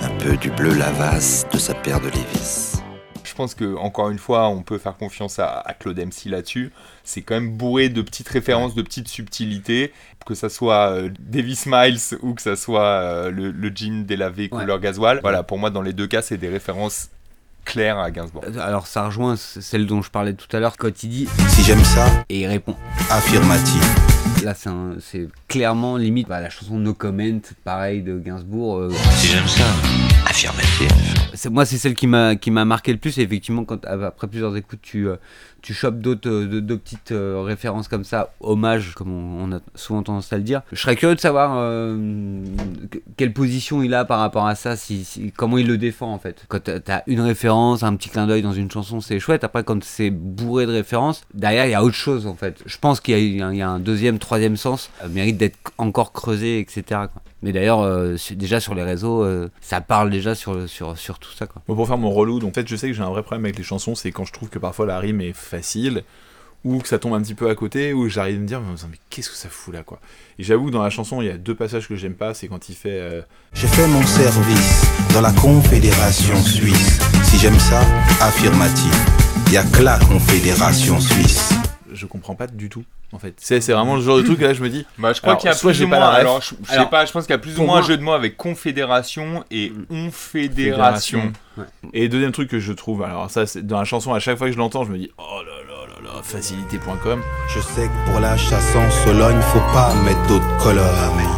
Un 0.00 0.08
peu 0.18 0.34
du 0.38 0.50
bleu 0.50 0.72
lavasse 0.72 1.44
de 1.52 1.58
sa 1.58 1.74
paire 1.74 2.00
de 2.00 2.06
Lévis. 2.06 2.80
Je 3.22 3.34
pense 3.34 3.54
que 3.54 3.76
encore 3.76 4.08
une 4.08 4.18
fois, 4.18 4.48
on 4.48 4.62
peut 4.62 4.78
faire 4.78 4.96
confiance 4.96 5.38
à, 5.38 5.62
Claude 5.78 5.98
MC 5.98 6.30
là-dessus. 6.30 6.72
C'est 7.04 7.20
quand 7.20 7.34
même 7.34 7.50
bourré 7.50 7.90
de 7.90 8.00
petites 8.00 8.30
références, 8.30 8.74
de 8.74 8.80
petites 8.80 9.08
subtilités, 9.08 9.92
que 10.24 10.34
ça 10.34 10.48
soit 10.48 10.88
euh, 10.88 11.10
Davis 11.20 11.66
Miles 11.66 12.18
ou 12.22 12.32
que 12.32 12.40
ça 12.40 12.56
soit 12.56 12.80
euh, 12.82 13.30
le, 13.30 13.72
jean 13.74 14.06
délavé 14.06 14.48
couleur 14.48 14.80
gasoil. 14.80 15.20
Voilà, 15.20 15.42
pour 15.42 15.58
moi, 15.58 15.68
dans 15.68 15.82
les 15.82 15.92
deux 15.92 16.06
cas, 16.06 16.22
c'est 16.22 16.38
des 16.38 16.48
références 16.48 17.10
clair 17.66 17.98
à 17.98 18.10
Gainsbourg. 18.10 18.44
Alors 18.58 18.86
ça 18.86 19.04
rejoint 19.04 19.36
celle 19.36 19.86
dont 19.86 20.00
je 20.00 20.10
parlais 20.10 20.32
tout 20.32 20.56
à 20.56 20.60
l'heure 20.60 20.78
quand 20.78 21.02
il 21.02 21.10
dit 21.10 21.28
Si 21.48 21.62
j'aime 21.62 21.84
ça, 21.84 22.06
et 22.30 22.40
il 22.40 22.46
répond 22.46 22.74
affirmatif. 23.10 23.82
Là 24.42 24.54
c'est 25.00 25.28
clairement 25.48 25.98
limite 25.98 26.28
bah, 26.28 26.40
la 26.40 26.48
chanson 26.48 26.78
No 26.78 26.94
Comment, 26.94 27.40
pareil 27.64 28.02
de 28.02 28.18
Gainsbourg. 28.18 28.78
Euh, 28.78 28.90
si 29.10 29.26
j'aime 29.26 29.46
ça, 29.46 29.64
affirmatif. 30.26 30.90
Moi 31.50 31.64
c'est 31.64 31.78
celle 31.78 31.94
qui 31.94 32.06
m'a 32.06 32.64
marqué 32.64 32.92
le 32.92 32.98
plus 32.98 33.18
et 33.18 33.22
effectivement 33.22 33.64
quand 33.64 33.84
après 33.84 34.26
plusieurs 34.26 34.56
écoutes 34.56 34.80
tu 34.82 35.08
euh, 35.08 35.16
tu 35.62 35.74
chopes 35.74 35.98
d'autres 35.98 36.28
euh, 36.28 36.78
petites 36.78 37.12
euh, 37.12 37.42
références 37.42 37.88
comme 37.88 38.04
ça, 38.04 38.32
hommage, 38.40 38.94
comme 38.94 39.12
on, 39.12 39.52
a 39.52 39.58
souvent 39.74 40.02
tendance 40.02 40.32
à 40.32 40.36
le 40.36 40.44
dire. 40.44 40.62
Je 40.72 40.80
serais 40.80 40.94
curieux 40.94 41.16
de 41.16 41.20
savoir 41.20 41.56
quelle 43.16 43.32
position 43.32 43.82
il 43.82 43.92
a 43.94 44.04
par 44.04 44.20
rapport 44.20 44.46
à 44.46 44.54
ça, 44.54 44.76
si, 44.76 45.32
comment 45.36 45.58
il 45.58 45.66
le 45.66 45.76
défend 45.76 46.12
en 46.12 46.18
fait. 46.18 46.44
Quand 46.48 46.60
t'as 46.62 47.02
une 47.06 47.20
référence, 47.20 47.82
un 47.82 47.96
petit 47.96 48.10
clin 48.10 48.26
d'œil 48.26 48.42
dans 48.42 48.52
une 48.52 48.70
chanson, 48.70 49.00
c'est 49.00 49.18
chouette. 49.18 49.42
Après, 49.44 49.64
quand 49.64 49.82
c'est 49.82 50.10
bourré 50.10 50.66
de 50.66 50.72
références, 50.72 51.22
derrière 51.34 51.66
il 51.66 51.70
y 51.70 51.74
a 51.74 51.82
autre 51.82 51.96
chose 51.96 52.26
en 52.26 52.34
fait. 52.34 52.62
Je 52.64 52.78
pense 52.78 53.00
qu'il 53.00 53.36
y, 53.36 53.42
a 53.62 53.68
un 53.68 53.80
deuxième, 53.80 54.18
troisième 54.18 54.56
sens, 54.56 54.90
mérite 55.10 55.36
d'être 55.36 55.58
encore 55.78 56.12
creusé, 56.12 56.60
etc. 56.60 57.00
Mais 57.42 57.52
d'ailleurs, 57.52 57.86
déjà 58.32 58.60
sur 58.60 58.74
les 58.74 58.82
réseaux, 58.82 59.26
ça 59.60 59.80
parle 59.80 60.10
déjà 60.10 60.34
sur, 60.34 60.68
sur, 60.68 60.96
sur 60.96 61.18
tout 61.18 61.32
ça. 61.32 61.46
Quoi. 61.46 61.62
pour 61.66 61.86
faire 61.86 61.98
mon 61.98 62.10
relou, 62.10 62.38
donc 62.38 62.50
en 62.50 62.54
fait, 62.54 62.66
je 62.66 62.76
sais 62.76 62.88
que 62.88 62.94
j'ai 62.94 63.02
un 63.02 63.10
vrai 63.10 63.22
problème 63.22 63.44
avec 63.44 63.58
les 63.58 63.64
chansons, 63.64 63.94
c'est 63.94 64.10
quand 64.10 64.24
je 64.24 64.32
trouve 64.32 64.48
que 64.48 64.58
parfois 64.58 64.86
la 64.86 64.98
rime 64.98 65.20
est 65.20 65.34
facile, 65.34 66.02
ou 66.66 66.80
que 66.80 66.88
ça 66.88 66.98
tombe 66.98 67.14
un 67.14 67.22
petit 67.22 67.34
peu 67.34 67.48
à 67.48 67.54
côté, 67.54 67.92
ou 67.92 68.08
j'arrive 68.08 68.38
à 68.38 68.40
me 68.40 68.46
dire, 68.46 68.60
mais, 68.60 68.98
qu'est-ce 69.08 69.30
que 69.30 69.36
ça 69.36 69.48
fout 69.48 69.72
là, 69.72 69.84
quoi. 69.84 70.00
Et 70.38 70.42
j'avoue 70.42 70.70
dans 70.72 70.82
la 70.82 70.90
chanson, 70.90 71.22
il 71.22 71.28
y 71.28 71.30
a 71.30 71.38
deux 71.38 71.54
passages 71.54 71.88
que 71.88 71.94
j'aime 71.94 72.14
pas, 72.14 72.34
c'est 72.34 72.48
quand 72.48 72.68
il 72.68 72.74
fait. 72.74 73.00
Euh, 73.00 73.22
J'ai 73.54 73.68
fait 73.68 73.86
mon 73.86 74.02
service 74.04 74.84
dans 75.14 75.20
la 75.20 75.32
Confédération 75.32 76.34
Suisse. 76.42 76.98
Si 77.22 77.38
j'aime 77.38 77.58
ça, 77.60 77.80
affirmatif. 78.20 78.92
Il 79.46 79.52
y 79.52 79.56
a 79.56 79.62
que 79.62 79.82
la 79.82 79.98
Confédération 80.00 80.98
Suisse. 80.98 81.52
Je 81.92 82.04
comprends 82.06 82.34
pas 82.34 82.48
du 82.48 82.68
tout 82.68 82.84
en 83.12 83.18
fait. 83.18 83.34
C'est, 83.38 83.60
vraiment 83.72 83.96
le 83.96 84.02
genre 84.02 84.18
de 84.18 84.22
truc 84.22 84.40
là 84.40 84.52
je 84.52 84.62
me 84.62 84.68
dis. 84.68 84.86
Bah, 84.98 85.12
je 85.12 85.20
crois 85.20 85.36
qu'il 85.36 85.48
y 85.48 85.52
a 85.52 85.56
plus 85.56 85.82
ou 85.82 85.88
moins. 85.88 86.08
alors, 86.08 86.42
je, 86.42 86.54
sais 86.68 86.86
pas, 86.86 87.06
je 87.06 87.12
pense 87.12 87.24
qu'il 87.24 87.32
y 87.32 87.36
a 87.36 87.38
plus 87.38 87.58
ou 87.58 87.64
moins 87.64 87.78
un 87.78 87.82
jeu 87.82 87.96
de 87.96 88.02
mots 88.02 88.12
avec 88.12 88.36
confédération 88.36 89.44
et 89.50 89.72
on 89.90 90.10
fédération. 90.10 91.32
Et 91.92 92.08
deuxième 92.08 92.32
truc 92.32 92.50
que 92.50 92.60
je 92.60 92.72
trouve, 92.72 93.02
alors 93.02 93.30
ça, 93.30 93.46
c'est 93.46 93.66
dans 93.66 93.78
la 93.78 93.84
chanson, 93.84 94.12
à 94.12 94.18
chaque 94.18 94.36
fois 94.36 94.48
que 94.48 94.52
je 94.52 94.58
l'entends, 94.58 94.84
je 94.84 94.90
me 94.90 94.98
dis 94.98 95.10
oh 95.18 95.42
là 95.44 95.62
là 95.66 95.86
là 95.86 96.14
là, 96.14 96.22
facilité.com. 96.22 97.22
Je 97.48 97.60
sais 97.60 97.88
que 97.88 98.10
pour 98.10 98.20
la 98.20 98.36
chasse 98.36 98.74
en 98.76 98.90
Sologne, 98.90 99.40
faut 99.40 99.58
pas 99.72 99.94
mettre 100.04 100.26
d'autres 100.26 100.56
couleurs. 100.58 101.35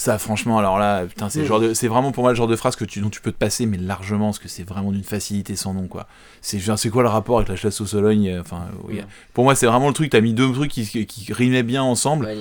Ça, 0.00 0.16
franchement, 0.16 0.56
alors 0.58 0.78
là, 0.78 1.04
putain, 1.04 1.28
c'est, 1.28 1.44
genre 1.44 1.60
de, 1.60 1.74
c'est 1.74 1.86
vraiment 1.86 2.10
pour 2.10 2.22
moi 2.22 2.32
le 2.32 2.34
genre 2.34 2.46
de 2.46 2.56
phrase 2.56 2.74
que 2.74 2.86
tu, 2.86 3.02
dont 3.02 3.10
tu 3.10 3.20
peux 3.20 3.32
te 3.32 3.36
passer, 3.36 3.66
mais 3.66 3.76
largement, 3.76 4.28
parce 4.28 4.38
que 4.38 4.48
c'est 4.48 4.62
vraiment 4.62 4.92
d'une 4.92 5.04
facilité 5.04 5.56
sans 5.56 5.74
nom, 5.74 5.88
quoi. 5.88 6.06
C'est, 6.40 6.58
c'est 6.78 6.88
quoi 6.88 7.02
le 7.02 7.10
rapport 7.10 7.36
avec 7.36 7.50
la 7.50 7.56
chasse 7.56 7.82
au 7.82 7.86
Sologne 7.86 8.30
euh, 8.30 8.40
Enfin, 8.40 8.68
pour 9.34 9.44
moi, 9.44 9.54
c'est 9.54 9.66
vraiment 9.66 9.88
le 9.88 9.92
truc, 9.92 10.08
t'as 10.08 10.22
mis 10.22 10.32
deux 10.32 10.50
trucs 10.54 10.70
qui, 10.70 11.04
qui, 11.04 11.32
rimaient 11.34 11.62
bien 11.62 11.82
ensemble. 11.82 12.24
Ouais, 12.24 12.38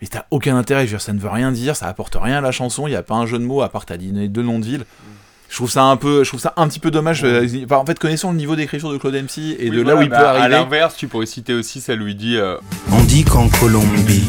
Mais 0.00 0.06
t'as 0.06 0.26
aucun 0.30 0.56
intérêt, 0.56 0.82
je 0.82 0.92
veux 0.92 0.98
dire, 0.98 1.00
ça 1.00 1.12
ne 1.12 1.18
veut 1.18 1.28
rien 1.28 1.50
dire, 1.50 1.74
ça 1.74 1.88
apporte 1.88 2.14
rien 2.14 2.38
à 2.38 2.40
la 2.40 2.52
chanson, 2.52 2.86
il 2.86 2.92
y 2.92 2.96
a 2.96 3.02
pas 3.02 3.16
un 3.16 3.26
jeu 3.26 3.40
de 3.40 3.44
mots 3.44 3.62
à 3.62 3.68
part 3.68 3.84
t'as 3.84 3.96
dit 3.96 4.12
deux 4.28 4.42
noms 4.44 4.60
de 4.60 4.64
villes. 4.64 4.82
Mm. 4.82 5.12
Je 5.48 5.56
trouve 5.56 5.72
ça 5.72 5.82
un 5.82 5.96
peu 5.96 6.22
je 6.22 6.30
trouve 6.30 6.40
ça 6.40 6.54
un 6.56 6.68
petit 6.68 6.78
peu 6.78 6.92
dommage 6.92 7.24
euh, 7.24 7.46
en 7.72 7.84
fait 7.84 7.98
connaissant 7.98 8.30
le 8.30 8.38
niveau 8.38 8.56
d'écriture 8.56 8.90
de 8.90 8.96
Claude 8.96 9.14
MC 9.14 9.56
et 9.58 9.68
de 9.68 9.82
là 9.82 9.96
où 9.96 10.00
il 10.00 10.08
peut 10.08 10.14
bah, 10.14 10.30
arriver. 10.30 10.44
à 10.46 10.48
l'inverse 10.48 10.96
tu 10.96 11.08
pourrais 11.08 11.26
citer 11.26 11.52
aussi 11.52 11.82
ça 11.82 11.94
lui 11.94 12.14
dit 12.14 12.38
euh, 12.38 12.56
on 12.90 13.02
dit 13.02 13.24
qu'en 13.24 13.50
Colombie 13.50 14.24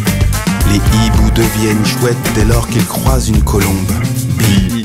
les 0.73 0.79
hiboux 0.79 1.29
deviennent 1.35 1.85
chouettes 1.85 2.17
dès 2.33 2.45
lors 2.45 2.67
qu'ils 2.67 2.85
croisent 2.87 3.29
une 3.29 3.43
colombe. 3.43 3.91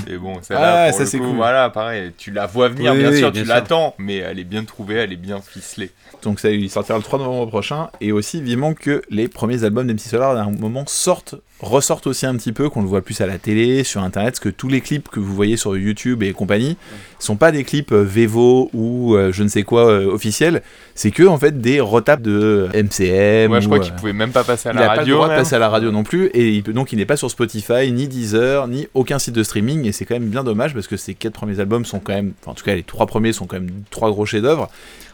Et 0.07 0.19
bon 0.19 0.35
ça 0.43 0.57
ah, 0.59 0.93
ça 0.93 1.07
c'est 1.07 1.19
cool. 1.19 1.37
voilà 1.37 1.71
pareil 1.71 2.13
tu 2.19 2.31
la 2.31 2.47
vois 2.47 2.69
venir 2.69 2.95
bien 2.95 3.13
sûr 3.13 3.33
tu 3.33 3.45
l'attends 3.45 3.95
mais 3.99 4.17
elle 4.17 4.39
est 4.39 4.45
bien 4.45 4.65
trouvée 4.65 4.97
elle 4.97 5.13
est 5.15 5.17
bien 5.17 5.41
ficelée. 5.41 5.91
Donc 6.23 6.41
ça 6.41 6.51
il 6.51 6.69
sortira 6.69 6.99
le 6.99 7.05
3 7.05 7.21
novembre 7.21 7.47
prochain 7.47 7.89
et 8.03 8.13
aussi 8.13 8.43
vivement 8.43 8.75
que 8.75 9.01
les 9.09 9.29
premiers 9.29 9.65
albums 9.65 9.87
d'MC 9.87 10.01
Solar 10.01 10.37
à 10.37 10.43
un 10.43 10.51
moment 10.51 10.85
sortent 10.87 11.37
ressortent 11.61 12.07
aussi 12.07 12.27
un 12.27 12.37
petit 12.37 12.53
peu, 12.53 12.69
qu'on 12.69 12.83
le 12.83 12.89
voit 12.89 13.03
plus 13.03 13.21
à 13.21 13.27
la 13.27 13.39
télé, 13.39 13.85
sur 13.85 14.03
internet, 14.03 14.35
parce 14.35 14.41
que 14.41 14.49
tous 14.49 14.69
les 14.69 14.81
clips 14.81 15.09
que 15.09 15.21
vous 15.21 15.35
voyez 15.35 15.57
sur 15.57 15.77
YouTube 15.77 16.23
et 16.23 16.33
compagnie 16.33 16.77
sont 17.19 17.37
pas 17.37 17.51
des 17.51 17.65
clips 17.65 17.93
euh, 17.93 18.05
Vevo 18.05 18.71
ou 18.73 19.15
euh, 19.15 19.33
je 19.33 19.43
ne 19.43 19.49
sais 19.49 19.63
quoi 19.65 19.91
euh, 19.91 20.07
officiels, 20.07 20.63
c'est 20.95 21.11
que 21.11 21.25
en 21.25 21.39
fait 21.39 21.61
des 21.61 21.81
retapes 21.81 22.23
de 22.23 22.69
MCM. 22.75 23.61
Je 23.61 23.67
crois 23.67 23.81
qu'il 23.81 23.93
pouvait 23.95 24.13
même 24.13 24.31
pas 24.31 24.45
passer 24.45 24.69
à 24.69 24.73
la 24.73 24.89
radio. 24.89 24.93
Il 24.93 24.93
a 24.93 24.97
pas 24.97 25.05
le 25.05 25.13
droit 25.13 25.29
de 25.29 25.35
passer 25.35 25.55
à 25.57 25.59
la 25.59 25.69
radio 25.69 25.91
non 25.91 26.05
plus, 26.05 26.31
et 26.35 26.63
donc 26.63 26.93
il 26.93 26.97
n'est 26.99 27.07
pas 27.07 27.17
sur 27.17 27.31
Spotify, 27.31 27.91
ni 27.91 28.09
Deezer, 28.09 28.69
ni 28.69 28.87
aucun 28.95 29.19
site 29.19 29.35
de 29.35 29.43
streaming, 29.43 29.85
et 29.87 29.93
c'est 29.93 30.05
quand 30.05 30.15
même 30.15 30.29
bien 30.29 30.45
dommage 30.45 30.75
parce 30.75 30.87
que 30.87 30.97
ces 30.97 31.15
quatre 31.15 31.35
premiers 31.35 31.61
albums 31.61 31.85
sont 31.85 31.99
quand 31.99 32.15
même, 32.15 32.33
en 32.47 32.55
tout 32.55 32.65
cas 32.65 32.75
les 32.75 32.83
trois 32.83 33.07
premiers 33.07 33.33
sont 33.33 33.47
quand 33.47 33.57
même 33.57 33.71
trois 33.91 34.11
gros 34.11 34.27
chefs-d'œuvre. 34.27 34.69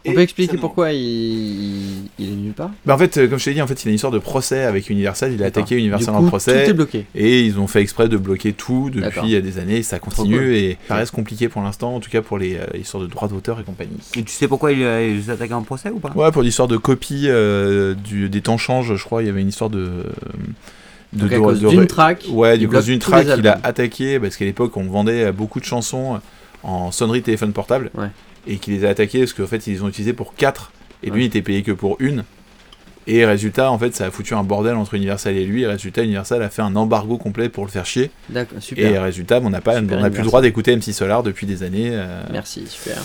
On 0.06 0.12
peut 0.12 0.20
expliquer 0.20 0.56
pourquoi 0.58 0.92
il... 0.92 2.10
il, 2.18 2.32
est 2.32 2.36
nulle 2.36 2.52
part? 2.52 2.70
Bah 2.84 2.94
En 2.94 2.98
fait, 2.98 3.28
comme 3.28 3.38
je 3.38 3.44
t'ai 3.44 3.54
dit, 3.54 3.62
en 3.62 3.66
fait, 3.66 3.82
il 3.82 3.88
a 3.88 3.90
une 3.90 3.94
histoire 3.94 4.12
de 4.12 4.18
procès 4.18 4.64
avec 4.64 4.90
Universal. 4.90 5.32
Il 5.32 5.42
a 5.42 5.46
attaqué 5.46 5.76
Universal 5.76 6.14
en 6.14 6.24
procès. 6.38 6.64
Tout 6.64 6.70
est 6.70 6.74
bloqué. 6.74 7.06
Et 7.14 7.42
ils 7.42 7.58
ont 7.58 7.66
fait 7.66 7.80
exprès 7.80 8.08
de 8.08 8.16
bloquer 8.16 8.52
tout 8.52 8.90
depuis 8.90 9.40
des 9.40 9.58
années. 9.58 9.82
Ça 9.82 9.98
continue 9.98 10.54
et 10.56 10.78
ça 10.88 10.96
reste 10.96 11.14
compliqué 11.14 11.48
pour 11.48 11.62
l'instant, 11.62 11.94
en 11.94 12.00
tout 12.00 12.10
cas 12.10 12.22
pour 12.22 12.38
les 12.38 12.56
euh, 12.56 12.64
histoires 12.78 13.02
de 13.02 13.08
droits 13.08 13.28
d'auteur 13.28 13.60
et 13.60 13.64
compagnie. 13.64 13.98
Et 14.16 14.22
tu 14.22 14.32
sais 14.32 14.48
pourquoi 14.48 14.72
il 14.72 14.80
les 14.80 15.30
a 15.30 15.34
attaqué 15.34 15.54
en 15.54 15.62
procès 15.62 15.90
ou 15.90 15.98
pas? 15.98 16.12
Ouais, 16.14 16.30
pour 16.30 16.42
l'histoire 16.42 16.68
de 16.68 16.76
copie 16.76 17.24
euh, 17.26 17.94
du, 17.94 18.28
des 18.28 18.40
temps 18.40 18.58
changent, 18.58 18.94
je 18.94 19.04
crois. 19.04 19.22
Il 19.22 19.26
y 19.26 19.28
avait 19.28 19.40
une 19.40 19.48
histoire 19.48 19.70
de. 19.70 20.04
De, 21.12 21.32
à 21.32 21.38
cause 21.38 21.60
d'une 21.60 21.86
track. 21.86 22.24
Ouais, 22.28 22.58
du 22.58 22.68
cause 22.68 22.86
d'une 22.86 22.98
track, 22.98 23.28
il 23.38 23.46
a 23.46 23.60
attaqué 23.62 24.18
parce 24.18 24.36
qu'à 24.36 24.44
l'époque 24.44 24.76
on 24.76 24.82
vendait 24.82 25.30
beaucoup 25.30 25.60
de 25.60 25.64
chansons 25.64 26.20
en 26.64 26.90
sonnerie 26.90 27.22
téléphone 27.22 27.52
portable. 27.52 27.90
Ouais 27.94 28.08
et 28.46 28.56
qui 28.56 28.70
les 28.70 28.84
a 28.84 28.90
attaqués 28.90 29.20
parce 29.20 29.32
qu'en 29.32 29.46
fait 29.46 29.66
ils 29.66 29.74
les 29.74 29.82
ont 29.82 29.88
utilisés 29.88 30.12
pour 30.12 30.34
4 30.34 30.72
et 31.02 31.10
lui 31.10 31.24
il 31.24 31.26
était 31.26 31.42
payé 31.42 31.62
que 31.62 31.72
pour 31.72 31.96
une 32.00 32.24
Et 33.06 33.24
résultat, 33.24 33.70
en 33.70 33.78
fait, 33.78 33.94
ça 33.94 34.06
a 34.06 34.10
foutu 34.10 34.34
un 34.34 34.42
bordel 34.42 34.74
entre 34.74 34.94
Universal 34.94 35.36
et 35.36 35.44
lui. 35.44 35.62
Et 35.62 35.66
résultat, 35.66 36.02
Universal 36.02 36.42
a 36.42 36.48
fait 36.48 36.62
un 36.62 36.74
embargo 36.74 37.18
complet 37.18 37.48
pour 37.48 37.64
le 37.64 37.70
faire 37.70 37.86
chier. 37.86 38.10
D'accord, 38.30 38.62
super. 38.62 38.90
Et 38.90 38.98
résultat, 38.98 39.40
on 39.42 39.50
n'a 39.50 39.60
pas, 39.60 39.80
on 39.80 40.02
a 40.02 40.10
plus 40.10 40.20
le 40.20 40.26
droit 40.26 40.40
d'écouter 40.40 40.74
MC 40.74 40.92
Solar 40.92 41.22
depuis 41.22 41.46
des 41.46 41.62
années. 41.62 41.90
Euh, 41.92 42.22
Merci, 42.32 42.66
super 42.66 42.96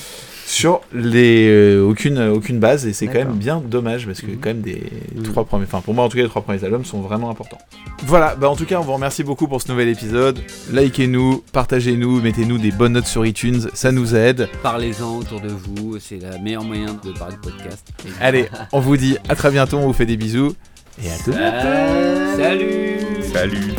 sur 0.50 0.82
les 0.92 1.48
euh, 1.48 1.84
aucune 1.84 2.18
aucune 2.20 2.60
base 2.60 2.88
et 2.88 2.94
c'est 2.94 3.06
quand 3.06 3.20
même 3.20 3.34
bien 3.34 3.62
dommage 3.64 4.08
parce 4.08 4.20
que 4.20 4.26
mhm. 4.26 4.40
quand 4.40 4.50
même 4.50 4.62
des 4.62 4.82
mhm. 5.14 5.22
trois 5.22 5.46
premiers 5.46 5.66
enfin 5.66 5.82
pour 5.82 5.94
moi 5.94 6.04
en 6.04 6.10
tout 6.10 6.18
cas 6.18 6.24
les 6.24 6.30
trois 6.30 6.42
premiers 6.42 6.64
albums 6.64 6.86
sont 6.86 7.02
vraiment 7.02 7.30
importants. 7.30 7.60
Voilà, 8.06 8.36
bah 8.36 8.50
en 8.50 8.56
tout 8.56 8.66
cas 8.66 8.80
on 8.80 8.84
vous 8.84 8.94
remercie 8.94 9.24
beaucoup 9.24 9.48
pour 9.48 9.62
ce 9.62 9.72
nouvel 9.72 9.90
épisode. 9.90 10.40
Likez-nous, 10.72 11.44
partagez-nous, 11.52 12.20
mettez-nous 12.22 12.58
des 12.58 12.72
bonnes 12.72 12.94
notes 12.94 13.06
sur 13.06 13.26
iTunes, 13.28 13.70
ça 13.74 13.92
nous 13.92 14.16
aide. 14.16 14.50
Parlez-en 14.64 15.18
autour 15.18 15.40
de 15.40 15.50
vous, 15.50 16.00
c'est 16.00 16.18
la 16.18 16.40
meilleure 16.40 16.64
moyen 16.64 16.98
de 17.04 17.12
parler 17.12 17.36
de 17.36 17.42
podcast. 17.42 17.88
Allez, 18.20 18.50
on 18.72 18.80
vous 18.80 18.98
dit 18.98 19.18
à 19.30 19.36
très 19.36 19.52
bientôt, 19.52 19.78
on 19.78 19.86
vous 19.86 19.94
fait 19.94 20.08
des 20.08 20.18
bisous 20.18 20.56
et 21.04 21.12
à 21.12 21.18
tout. 21.24 21.32
Salut. 22.38 22.98
Salut. 23.32 23.74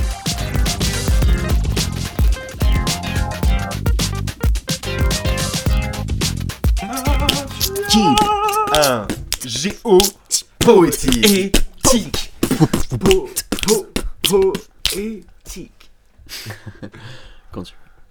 Un 7.93 9.07
géo 9.45 9.99
poétique. 10.61 11.27
Éthique. 11.27 12.33
Po, 13.01 13.29
po, 14.23 14.53
poétique. 14.83 15.91
Quand 17.51 17.65
tu 17.65 17.75